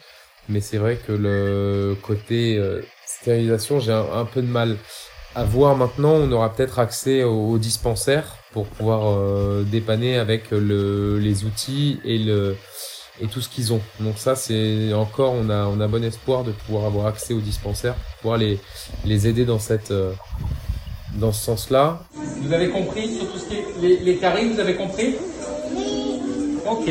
[0.48, 4.76] mais c'est vrai que le côté euh, stérilisation, j'ai un, un peu de mal
[5.34, 6.14] à voir maintenant.
[6.14, 12.00] On aura peut-être accès au, au dispensaire pour pouvoir euh, dépanner avec le, les outils
[12.04, 12.56] et le
[13.20, 13.80] et tout ce qu'ils ont.
[14.00, 17.38] Donc ça, c'est encore, on a, on a bon espoir de pouvoir avoir accès au
[17.40, 18.58] dispensaire, pour pouvoir les,
[19.04, 20.12] les aider dans cette, euh,
[21.14, 22.02] dans ce sens-là.
[22.42, 25.14] Vous avez compris sur tout ce qui est les, les caries, vous avez compris?
[25.76, 26.20] Oui.
[26.68, 26.90] Ok.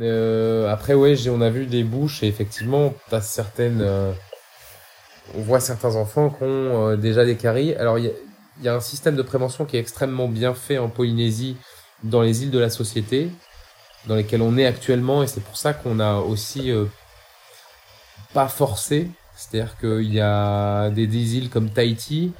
[0.00, 4.12] Euh, après, ouais, on a vu des bouches et effectivement, t'as certaines, euh,
[5.36, 7.74] on voit certains enfants qui ont euh, déjà des caries.
[7.74, 8.12] Alors, il y
[8.62, 11.56] y a un système de prévention qui est extrêmement bien fait en Polynésie,
[12.02, 13.30] dans les îles de la Société,
[14.06, 16.84] dans lesquelles on est actuellement, et c'est pour ça qu'on a aussi euh,
[18.32, 19.10] pas forcé.
[19.36, 22.32] C'est-à-dire qu'il y a des, des îles comme Tahiti,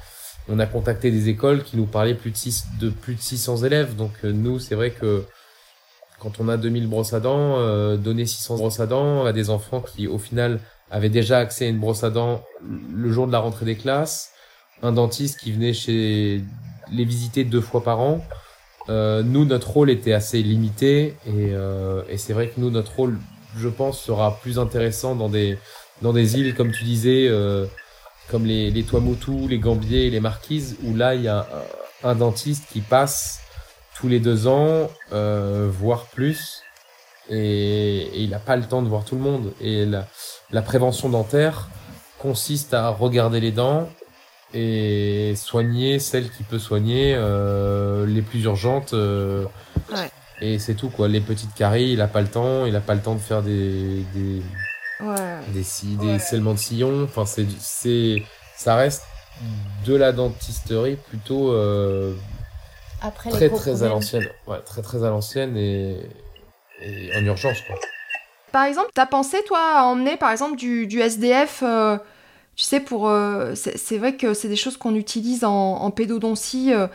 [0.47, 3.63] on a contacté des écoles qui nous parlaient plus de, six, de plus de 600
[3.63, 3.95] élèves.
[3.95, 5.25] Donc euh, nous, c'est vrai que
[6.25, 9.51] quand on a 2000 brosses à dents, euh, donner 600 brosses à dents à des
[9.51, 10.59] enfants qui, au final,
[10.89, 14.31] avaient déjà accès à une brosse à dents le jour de la rentrée des classes,
[14.81, 16.41] un dentiste qui venait chez
[16.91, 18.25] les visiter deux fois par an.
[18.89, 22.95] Euh, nous, notre rôle était assez limité et, euh, et c'est vrai que nous, notre
[22.95, 23.19] rôle,
[23.55, 25.59] je pense, sera plus intéressant dans des
[26.01, 27.67] dans des îles, comme tu disais, euh,
[28.29, 31.47] comme les, les Tuamotu, les Gambiers, les Marquises, où là, il y a
[32.03, 33.44] un, un dentiste qui passe
[33.95, 36.61] tous les deux ans, euh, voire plus,
[37.29, 39.53] et, et il n'a pas le temps de voir tout le monde.
[39.61, 40.05] Et la,
[40.51, 41.69] la prévention dentaire
[42.19, 43.89] consiste à regarder les dents
[44.53, 48.93] et soigner celle qui peut soigner, euh, les plus urgentes.
[48.93, 49.45] euh,
[49.91, 50.09] Ouais.
[50.41, 51.07] Et c'est tout quoi.
[51.07, 53.41] Les petites caries, il a pas le temps, il a pas le temps de faire
[53.41, 54.41] des des
[55.01, 55.39] Ouais.
[55.53, 55.63] des,
[56.05, 57.03] des scellements de sillons.
[57.03, 58.23] Enfin, c'est c'est
[58.57, 59.03] ça reste
[59.85, 62.13] de la dentisterie plutôt euh,
[63.05, 64.27] Après les très gros très à l'ancienne.
[64.47, 65.97] Ouais, très très à l'ancienne et,
[66.81, 67.75] et en urgence quoi.
[68.51, 71.97] Par exemple, t'as pensé, toi, à emmener, par exemple, du, du SDF euh,
[72.55, 73.09] Tu sais, pour.
[73.09, 76.87] euh, c'est vrai que c'est des choses qu'on utilise en, en pédodontie euh,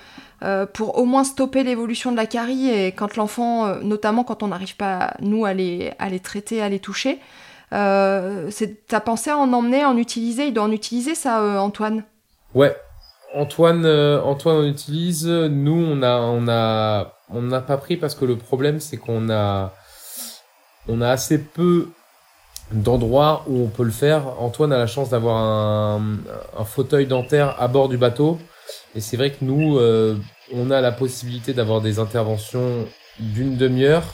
[0.42, 4.48] euh, pour au moins stopper l'évolution de la carie et quand l'enfant, notamment quand on
[4.48, 7.18] n'arrive pas, nous, à les, à les traiter, à les toucher.
[7.74, 10.46] Euh, c'est- T'as pensé à en emmener, en utiliser?
[10.46, 12.04] Il doit en utiliser, ça, euh, Antoine?
[12.54, 12.74] Ouais,
[13.34, 15.26] Antoine, euh, Antoine on utilise.
[15.26, 19.30] Nous, on a, on a, on n'a pas pris parce que le problème, c'est qu'on
[19.30, 19.72] a,
[20.88, 21.88] on a assez peu
[22.72, 24.40] d'endroits où on peut le faire.
[24.40, 26.18] Antoine a la chance d'avoir un,
[26.58, 28.38] un fauteuil dentaire à bord du bateau,
[28.94, 30.16] et c'est vrai que nous, euh,
[30.54, 32.86] on a la possibilité d'avoir des interventions
[33.18, 34.04] d'une demi-heure,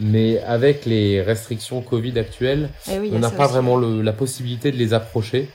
[0.00, 3.52] mais avec les restrictions Covid actuelles, Eh oui, on n'a pas aussi.
[3.54, 5.48] vraiment le- la possibilité de les approcher.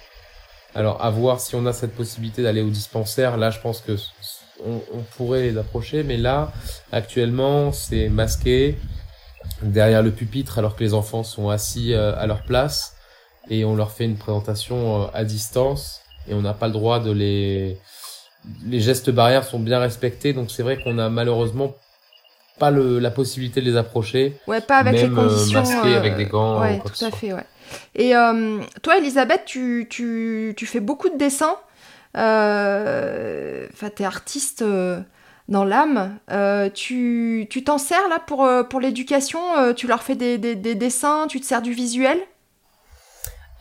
[0.75, 3.37] Alors, à voir si on a cette possibilité d'aller au dispensaire.
[3.37, 3.95] Là, je pense que
[4.65, 6.51] on, on pourrait les approcher, mais là,
[6.91, 8.77] actuellement, c'est masqué
[9.61, 12.95] derrière le pupitre, alors que les enfants sont assis euh, à leur place
[13.49, 16.99] et on leur fait une présentation euh, à distance et on n'a pas le droit
[16.99, 17.77] de les.
[18.65, 21.75] Les gestes barrières sont bien respectés, donc c'est vrai qu'on a malheureusement
[22.59, 24.35] pas le, la possibilité de les approcher.
[24.47, 25.59] Ouais, pas avec Même, les euh, conditions.
[25.59, 27.45] masqué avec des gants Ouais, tout à fait, ouais.
[27.95, 31.57] Et euh, toi, Elisabeth, tu, tu, tu fais beaucoup de dessins.
[32.17, 34.99] Euh, Enfin, t'es artiste euh,
[35.49, 36.17] dans l'âme.
[36.73, 39.39] Tu t'en sers là pour, pour l'éducation
[39.75, 42.17] Tu leur fais des, des, des dessins Tu te sers du visuel?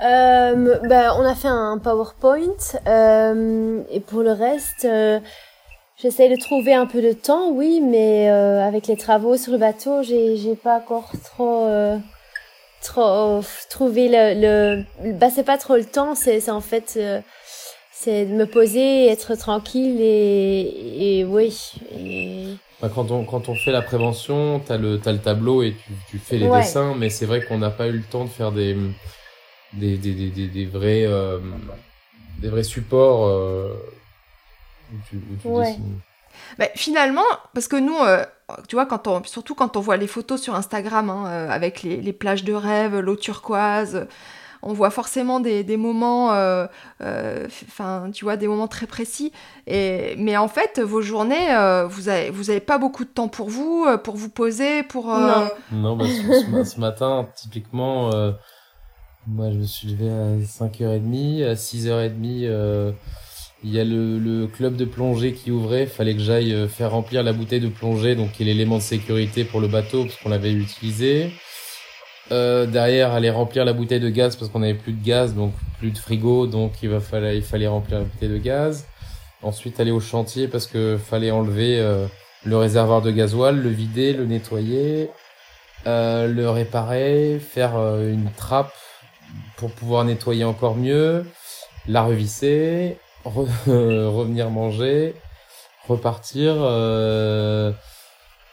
[0.01, 2.57] Euh, ben, on a fait un PowerPoint
[3.91, 4.87] et pour le reste,
[5.97, 10.03] j'essaie de trouver un peu de temps, oui, mais avec les travaux sur le bateau,
[10.03, 11.69] j'ai pas encore trop
[12.83, 17.21] trop trouvé le le bah c'est pas trop le temps, c'est c'est en fait euh,
[17.93, 23.55] c'est de me poser, être tranquille et et oui et Bah, quand on quand on
[23.55, 26.61] fait la prévention, t'as le t'as le tableau et tu, tu fais les Ouais.
[26.61, 28.77] dessins, mais c'est vrai qu'on n'a pas eu le temps de faire des
[29.75, 31.39] des des des, des, des vrais euh,
[32.41, 33.73] des vrais supports euh,
[34.93, 35.65] où tu, où tu Ouais.
[35.65, 36.01] dessines.
[36.59, 37.25] Bah, finalement,
[37.55, 38.25] parce que nous, euh,
[38.69, 41.83] tu vois, quand on, surtout quand on voit les photos sur Instagram hein, euh, avec
[41.83, 44.07] les, les plages de rêve, l'eau turquoise,
[44.63, 46.29] on voit forcément des, des moments,
[47.01, 49.33] enfin, tu vois, des moments très précis.
[49.67, 51.49] Et, mais en fait, vos journées,
[51.89, 55.09] vous avez, vous avez pas beaucoup de temps pour vous, pour vous poser, pour.
[55.09, 55.49] Non.
[55.73, 58.11] Non, bah, ce, ce matin, typiquement,
[59.27, 62.95] moi, je me suis levé à 5h30, à 6h30
[63.65, 65.87] il y a le, club de plongée qui ouvrait.
[65.87, 68.83] Fallait que j'aille euh, faire remplir la bouteille de plongée, donc qui est l'élément de
[68.83, 71.31] sécurité pour le bateau parce qu'on l'avait utilisé.
[72.33, 75.53] Euh, derrière, aller remplir la bouteille de gaz parce qu'on n'avait plus de gaz, donc
[75.79, 78.87] plus de frigo, donc il va falloir, il fallait remplir la bouteille de gaz.
[79.43, 82.07] Ensuite, aller au chantier parce que fallait enlever euh,
[82.45, 85.11] le réservoir de gasoil, le vider, le nettoyer,
[85.85, 88.73] le réparer, faire une trappe
[89.57, 91.25] pour pouvoir nettoyer encore mieux,
[91.89, 95.15] la revisser, revenir manger,
[95.89, 96.55] repartir.
[96.59, 97.73] Euh,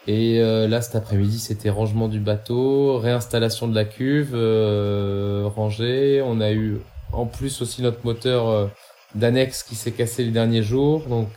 [0.07, 6.21] et euh, là, cet après-midi, c'était rangement du bateau, réinstallation de la cuve, euh, rangée.
[6.25, 6.79] On a eu
[7.11, 8.69] en plus aussi notre moteur
[9.15, 11.29] d'annexe qui s'est cassé les derniers jours, donc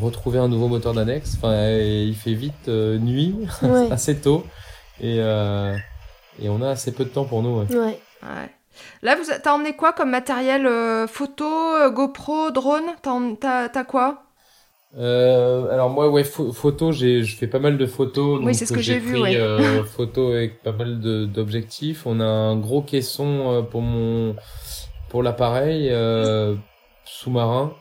[0.00, 1.34] retrouver un nouveau moteur d'annexe.
[1.36, 3.90] Enfin, il fait vite nuit, Ouais.
[3.90, 4.44] assez tôt,
[5.00, 5.16] et
[6.40, 7.58] et on a assez peu de temps pour nous.
[7.60, 7.66] Ouais.
[7.76, 7.98] Ouais.
[8.22, 8.50] Ouais.
[9.02, 12.84] Là, vous t'as emmené quoi comme matériel euh, photo, euh, GoPro, drone?
[13.40, 14.24] T'as T'as quoi?
[14.96, 18.40] Euh, alors moi, ouais, pho- photo, j'ai, je fais pas mal de photos.
[18.42, 19.36] Oui, c'est ce que j'ai j'ai vu, pris, ouais.
[19.36, 22.06] euh, photos avec pas mal de, d'objectifs.
[22.06, 24.34] On a un gros caisson pour mon,
[25.10, 25.90] pour l'appareil
[27.04, 27.72] sous-marin.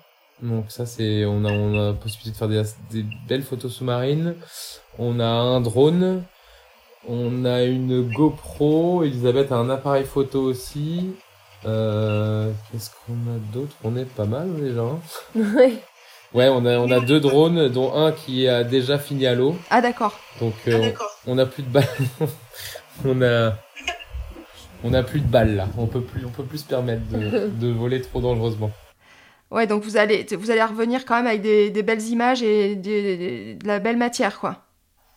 [0.41, 2.47] Donc ça, c'est, on a, on a la possibilité de faire
[2.91, 4.35] des, des belles photos sous-marines.
[4.99, 6.23] On a un drone.
[7.07, 9.03] On a une GoPro.
[9.03, 11.11] Elisabeth a un appareil photo aussi.
[11.65, 13.75] Euh, qu'est-ce qu'on a d'autre?
[13.83, 14.81] On est pas mal déjà.
[14.81, 14.99] hein.
[15.35, 15.73] Ouais.
[16.33, 19.55] Ouais, on a, on a deux drones, dont un qui a déjà fini à l'eau.
[19.69, 20.19] Ah d'accord.
[20.41, 21.09] Donc, Ah, euh, d'accord.
[21.25, 21.87] on, on a plus de balles.
[23.05, 23.53] on a,
[24.83, 25.67] on a plus de balles là.
[25.77, 28.71] On peut plus, on peut plus se permettre de, de voler trop dangereusement.
[29.49, 32.75] Ouais, donc vous allez, vous allez revenir quand même avec des, des belles images et
[32.75, 34.57] des- des- de la belle matière, quoi.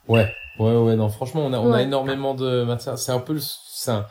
[0.07, 0.97] Ouais, ouais, ouais.
[0.97, 2.99] Non, franchement, on a, on a énormément de matière.
[2.99, 3.41] C'est un peu, le-
[3.91, 4.07] un-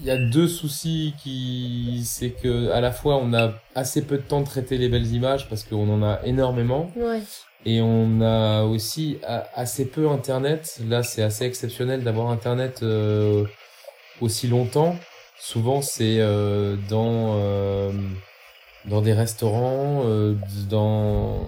[0.00, 4.16] il y a deux soucis qui, c'est que à la fois on a assez peu
[4.16, 6.90] de temps de traiter les belles images parce qu'on en a énormément.
[6.96, 7.20] Ouais.
[7.66, 9.18] Et on a aussi
[9.54, 10.78] assez peu Internet.
[10.88, 13.44] Là, c'est assez exceptionnel d'avoir Internet euh,
[14.20, 14.96] aussi longtemps.
[15.40, 17.92] Souvent, c'est euh, dans euh,
[18.86, 20.34] dans des restaurants, euh,
[20.70, 21.40] dans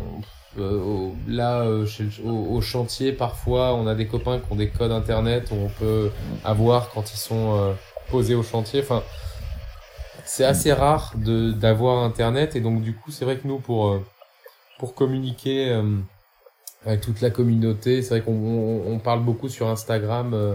[0.59, 1.87] au- là euh,
[2.25, 3.13] au, chantier.
[3.13, 6.11] Parfois, on a des copains qui ont des codes Internet où on peut
[6.45, 7.73] avoir quand ils sont euh,
[8.11, 8.81] posés au chantier.
[8.81, 9.03] Enfin,
[10.25, 13.89] c'est assez rare de d'avoir Internet et donc du coup, c'est vrai que nous pour
[13.89, 14.05] euh,
[14.79, 15.83] pour communiquer euh,
[16.87, 18.03] avec toute la communauté.
[18.03, 20.55] C'est vrai qu'on on, parle beaucoup sur Instagram, euh,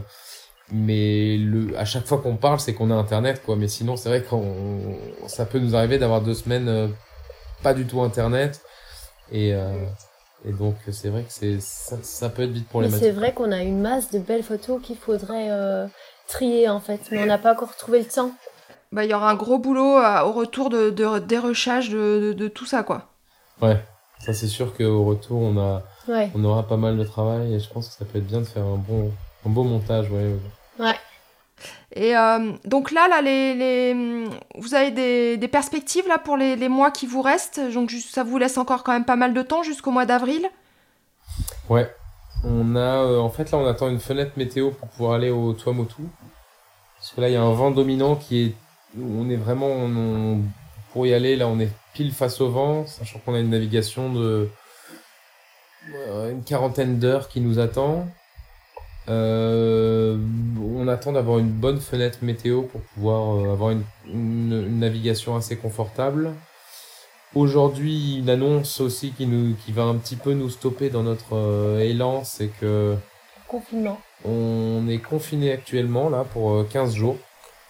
[0.72, 3.56] mais le, à chaque fois qu'on parle, c'est qu'on a Internet, quoi.
[3.56, 6.88] Mais sinon, c'est vrai qu'on ça peut nous arriver d'avoir deux semaines euh,
[7.64, 8.62] pas du tout Internet,
[9.32, 9.74] et euh,
[10.48, 13.04] et donc c'est vrai que c'est ça, ça peut être vite Mais problématique.
[13.04, 15.88] c'est vrai qu'on a une masse de belles photos qu'il faudrait euh,
[16.28, 18.32] trier en fait, mais on n'a pas encore trouvé le temps.
[18.92, 22.34] Bah, il y aura un gros boulot euh, au retour de, de dérushage de, de,
[22.34, 23.08] de tout ça, quoi.
[23.62, 23.82] Ouais,
[24.20, 26.30] ça c'est sûr qu'au retour, on a Ouais.
[26.36, 28.46] on aura pas mal de travail, et je pense que ça peut être bien de
[28.46, 29.12] faire un bon
[29.46, 30.36] un beau montage, ouais.
[30.80, 30.96] ouais.
[31.96, 34.26] Et euh, donc là, là les,
[34.56, 37.62] vous avez des, perspectives là pour les, mois qui vous restent?
[37.74, 40.46] Donc ça vous laisse encore quand même pas mal de temps jusqu'au mois d'avril?
[41.70, 41.90] Ouais.
[42.44, 45.54] On a, euh, en fait, là, on attend une fenêtre météo pour pouvoir aller au
[45.54, 46.04] Tuamotu.
[46.98, 48.56] Parce que là, il y a un vent dominant qui est,
[49.02, 49.88] on est vraiment,
[50.92, 54.14] pour y aller, là, on est pile face au vent, sachant qu'on a une navigation
[54.14, 54.50] de
[56.32, 58.08] une quarantaine d'heures qui nous attend.
[59.10, 60.18] Euh,
[60.78, 65.36] on attend d'avoir une bonne fenêtre météo pour pouvoir euh, avoir une, une, une navigation
[65.36, 66.32] assez confortable.
[67.34, 71.36] Aujourd'hui, une annonce aussi qui nous, qui va un petit peu nous stopper dans notre
[71.36, 72.96] euh, élan, c'est que
[73.48, 74.00] Confinement.
[74.24, 77.18] on est confiné actuellement là pour euh, 15 jours.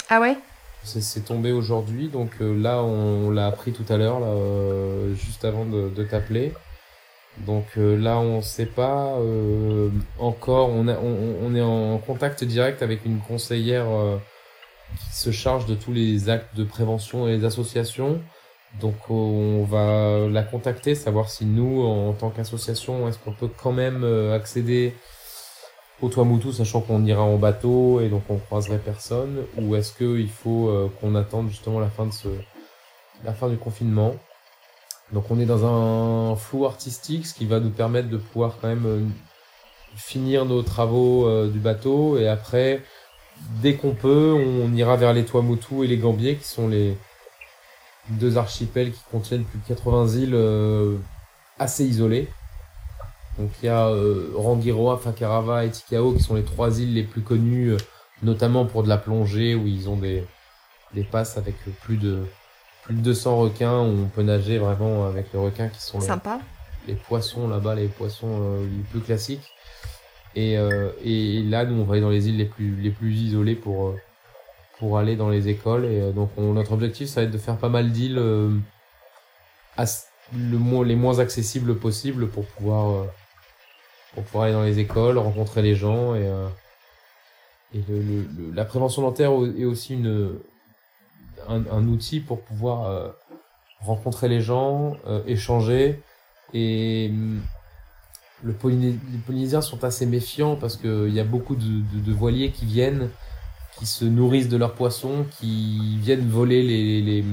[0.10, 0.38] Ah ouais?
[0.84, 5.44] C'est- C'est tombé aujourd'hui, donc euh, là on l'a appris tout à l'heure, là, juste
[5.44, 6.54] avant de, de t'appeler.
[7.40, 9.90] Donc euh, là on sait pas euh,
[10.20, 14.18] encore, on, a, on, est en contact direct avec une conseillère euh,
[14.98, 18.22] qui se charge de tous les actes de prévention et les associations.
[18.80, 23.72] Donc on va la contacter, savoir si nous, en tant qu'association, est-ce qu'on peut quand
[23.72, 24.04] même
[24.34, 24.94] accéder
[26.02, 30.30] au Tuamotu, sachant qu'on ira en bateau et donc on croiserait personne, ou est-ce qu'il
[30.30, 32.28] faut qu'on attende justement la fin de ce,
[33.24, 34.16] la fin du confinement.
[35.14, 38.68] Donc on est dans un flou artistique, ce qui va nous permettre de pouvoir quand
[38.68, 39.02] même euh,
[39.96, 42.82] finir nos travaux euh, du bateau et après
[43.62, 46.98] dès qu'on peut, on ira vers les Tuamotu et les Gambiers, qui sont les
[48.10, 50.98] deux archipels qui contiennent plus de 80 îles euh,
[51.60, 52.28] assez isolées.
[53.38, 53.92] Donc il y a
[54.36, 57.76] Rangiroa, Fakarava et Tikao qui sont les trois îles les plus connues,
[58.24, 60.24] notamment pour de la plongée, où ils ont des,
[60.94, 62.24] des passes avec plus de,
[62.86, 66.06] plus de 200 requins, où on peut nager vraiment avec les requins qui sont les,
[66.06, 66.40] Sympa.
[66.88, 69.52] les poissons là-bas, les poissons euh, les plus classiques.
[70.36, 73.14] Et, euh, et là, nous, on va aller dans les îles les plus, les plus
[73.14, 73.96] isolées pour, euh,
[74.80, 75.86] pour aller dans les écoles.
[75.86, 78.50] Et donc, on- notre objectif, ça va être de faire pas mal d'îles euh,
[80.34, 83.06] le les moins accessibles possibles pour pouvoir, euh,
[84.14, 86.16] pour pouvoir aller dans les écoles, rencontrer les gens.
[86.16, 86.48] Et, euh,
[87.74, 90.38] et le, le- le- la prévention dentaire est aussi une,
[91.48, 93.10] un, outil pour pouvoir euh,
[93.82, 96.02] rencontrer les gens, euh, échanger.
[96.54, 97.12] Et
[98.60, 103.10] Polyné- les Polynésiens sont assez méfiants parce qu'il y a beaucoup de, voiliers qui viennent,
[103.78, 107.24] qui se nourrissent de leurs poissons, qui viennent voler les,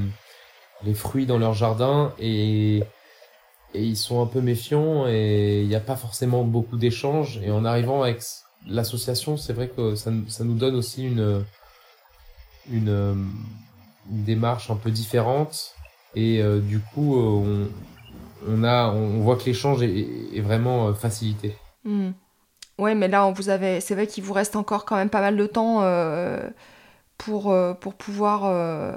[0.84, 2.82] les fruits dans leur jardin et,
[3.74, 7.40] ils sont un peu méfiants et il n'y a pas forcément beaucoup d'échanges.
[7.42, 8.20] Et en arrivant avec
[8.66, 11.42] l'association, c'est vrai que ça, nous- donne aussi une,
[12.70, 13.14] euh,
[14.10, 15.74] une démarche un peu différente
[16.14, 17.68] et euh, du coup euh,
[18.46, 21.56] on, on a on voit que l'échange est, est vraiment euh, facilité.
[21.84, 22.10] Hmm.
[22.78, 23.80] Ouais, mais là, on vous avez...
[23.80, 26.48] c'est vrai qu'il vous reste encore quand même pas mal de temps euh,
[27.18, 28.96] pour, euh, pour pouvoir euh,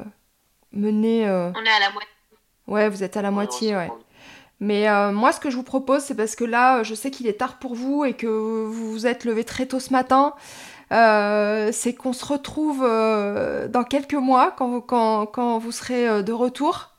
[0.72, 1.28] mener.
[1.28, 2.10] euh, On est à la moitié.
[2.68, 3.92] Ouais, vous êtes à la moitié, ouais.
[4.60, 7.28] Mais euh, moi, ce que je vous propose, c'est parce que là, je sais qu'il
[7.28, 8.28] est tard pour vous et que
[8.66, 10.34] vous vous êtes levé très tôt ce matin.
[10.96, 16.08] Euh, c'est qu'on se retrouve euh, dans quelques mois quand vous, quand, quand vous serez
[16.08, 16.92] euh, de retour.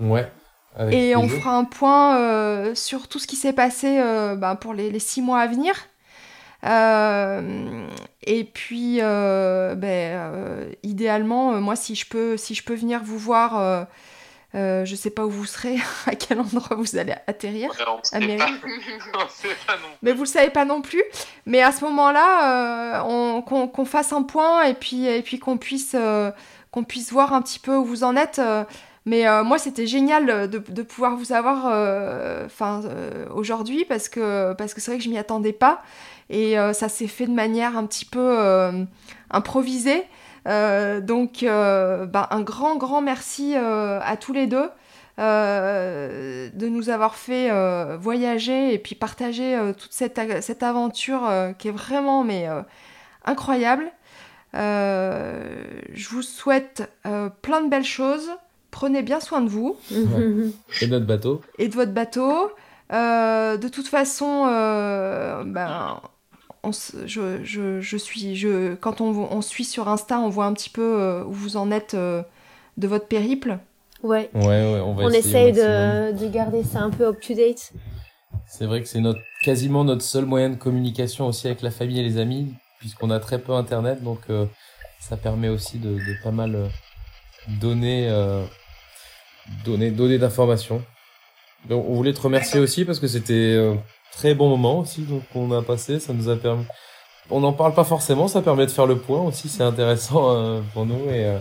[0.00, 0.30] Ouais.
[0.76, 3.98] Avec Et on fera un point sur tout ce qui s'est passé
[4.36, 5.74] ben, pour les, les six mois à venir.
[8.22, 13.88] Et puis, ben, idéalement, moi, si je peux, si je peux venir vous voir,
[14.54, 15.76] euh, euh, je sais pas où vous serez,
[16.06, 17.70] à quel endroit vous allez atterrir.
[17.70, 18.60] Ouais, on sait Amérique.
[18.60, 18.68] pas.
[19.24, 19.88] on sait pas non.
[20.02, 21.02] Mais vous le savez pas non plus.
[21.46, 25.58] Mais à ce moment-là, euh, on- qu'on fasse un point et puis, et puis qu'on
[25.58, 26.30] puisse, euh,
[26.70, 28.38] qu'on puisse voir un petit peu où vous en êtes.
[28.38, 28.64] euh.
[29.04, 34.08] mais euh, moi, c'était génial de, de pouvoir vous avoir euh, enfin, euh, aujourd'hui parce
[34.08, 35.82] que parce que c'est vrai que je m'y attendais pas.
[36.30, 38.84] Et euh, ça s'est fait de manière un petit peu euh,
[39.30, 40.04] improvisée.
[40.48, 44.68] Euh, donc, euh, bah, un grand, grand merci euh, à tous les deux
[45.18, 51.28] euh, de nous avoir fait euh, voyager et puis partager euh, toute cette, cette aventure
[51.28, 52.62] euh, qui est vraiment mais, euh,
[53.24, 53.90] incroyable.
[54.54, 55.54] Euh,
[55.92, 58.30] je vous souhaite euh, plein de belles choses.
[58.70, 59.76] Prenez bien soin de vous
[60.80, 61.42] Et notre bateau.
[61.58, 62.50] et de votre bateau.
[62.92, 66.00] Euh, de toute façon, euh, ben,
[66.62, 70.52] on je, je, je suis, je, quand on, on suit sur Insta, on voit un
[70.54, 72.22] petit peu euh, où vous en êtes euh,
[72.76, 73.58] de votre périple.
[74.02, 74.30] Ouais.
[74.34, 77.20] Ouais, ouais, on va On essayer au essaye de, de garder ça un peu up
[77.20, 77.72] to date.
[78.46, 82.00] C'est vrai que c'est notre quasiment notre seul moyen de communication aussi avec la famille
[82.00, 84.46] et les amis, puisqu'on a très peu internet, donc euh,
[85.00, 86.66] ça permet aussi de, de pas mal euh,
[87.60, 88.44] donner, euh,
[89.64, 90.82] donner, donner d'informations.
[91.68, 93.58] Donc, on voulait te remercier aussi parce que c'était
[94.12, 96.64] très bon moment aussi donc qu'on a passé, ça nous a permis.
[97.30, 100.60] On n'en parle pas forcément, ça permet de faire le point aussi, c'est intéressant euh,
[100.72, 101.38] pour nous et euh,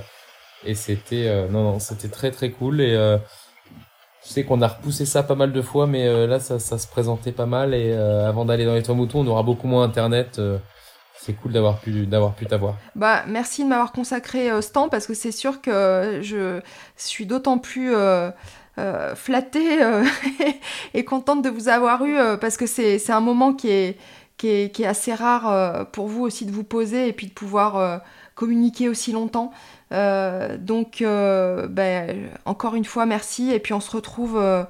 [0.66, 3.18] et c'était euh, non non c'était très très cool et euh,
[4.26, 6.78] je sais qu'on a repoussé ça pas mal de fois, mais euh, là, ça, ça
[6.78, 7.74] se présentait pas mal.
[7.74, 10.42] Et euh, avant d'aller dans les Tuamotu, on aura beaucoup moins Internet.
[11.16, 12.76] c'est cool d'avoir pu, d'avoir pu t'avoir.
[12.96, 16.62] Bah, merci de m'avoir consacré euh, ce temps parce que c'est sûr que je
[16.98, 18.30] suis d'autant plus euh,
[18.78, 20.04] euh, flattée euh,
[20.94, 23.98] et contente de vous avoir eu euh, parce que c'est c'est un moment qui est,
[24.38, 27.28] qui est, qui est assez rare euh, pour vous aussi de vous poser et puis
[27.28, 27.98] de pouvoir euh,
[28.36, 29.52] communiquer aussi longtemps.
[29.92, 33.52] Euh, donc, euh, ben, encore une fois, merci.
[33.52, 34.64] Et puis, on se retrouve euh,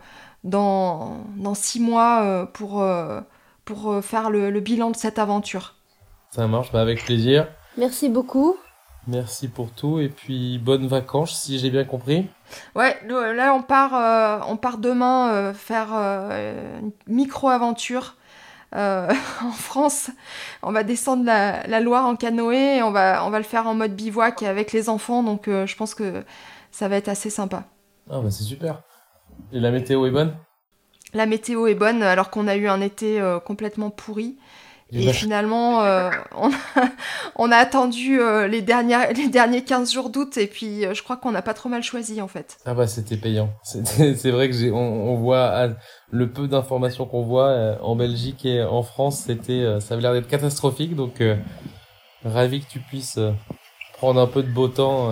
[0.43, 3.19] dans, dans six mois euh, pour, euh,
[3.65, 5.75] pour euh, faire le, le bilan de cette aventure.
[6.31, 7.47] Ça marche, bah avec plaisir.
[7.77, 8.55] Merci beaucoup.
[9.07, 12.29] Merci pour tout et puis bonnes vacances si j'ai bien compris.
[12.75, 18.15] Ouais, le- là on part, euh, on part demain euh, faire euh, une micro-aventure
[18.75, 19.09] euh,
[19.43, 20.11] en France.
[20.63, 23.67] On va descendre la, la Loire en canoë et on va, on va le faire
[23.67, 26.23] en mode bivouac et avec les enfants, donc euh, je pense que
[26.71, 27.65] ça va être assez sympa.
[28.09, 28.81] Ah bah c'est super.
[29.53, 30.35] Et la météo est bonne?
[31.13, 34.37] La météo est bonne alors qu'on a eu un été euh, complètement pourri.
[34.91, 36.89] Et finalement, euh, on, a,
[37.35, 41.03] on a attendu euh, les, dernières, les derniers 15 jours d'août et puis euh, je
[41.03, 42.57] crois qu'on n'a pas trop mal choisi en fait.
[42.65, 43.49] Ah bah c'était payant.
[43.63, 45.69] C'est vrai que j'ai, on, on voit ah,
[46.09, 50.27] le peu d'informations qu'on voit en Belgique et en France, c'était, ça avait l'air d'être
[50.27, 50.95] catastrophique.
[50.95, 51.21] Donc
[52.23, 53.19] ravi que tu puisses
[53.93, 55.09] prendre un peu de beau temps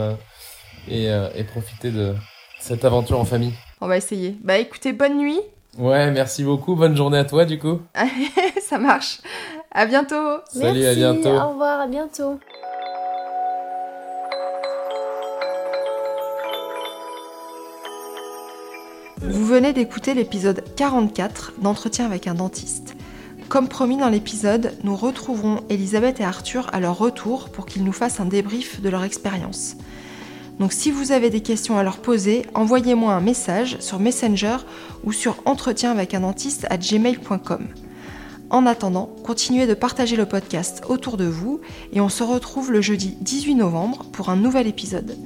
[0.87, 2.15] et, et profiter de
[2.59, 3.53] cette aventure en famille.
[3.81, 4.37] On va essayer.
[4.41, 5.39] Bah écoutez, bonne nuit.
[5.77, 6.75] Ouais, merci beaucoup.
[6.75, 7.81] Bonne journée à toi du coup.
[8.61, 9.19] Ça marche.
[9.77, 10.39] À bientôt.
[10.53, 11.29] Salut, Merci, à bientôt.
[11.31, 12.39] Au revoir, à bientôt.
[19.21, 22.95] Vous venez d'écouter l'épisode 44 d'Entretien avec un dentiste.
[23.49, 27.91] Comme promis dans l'épisode, nous retrouverons Elisabeth et Arthur à leur retour pour qu'ils nous
[27.91, 29.75] fassent un débrief de leur expérience.
[30.57, 34.55] Donc si vous avez des questions à leur poser, envoyez-moi un message sur Messenger
[35.03, 37.67] ou sur entretien avec un dentiste à gmail.com.
[38.49, 41.61] En attendant, continuez de partager le podcast autour de vous
[41.93, 45.17] et on se retrouve le jeudi 18 novembre pour un nouvel épisode.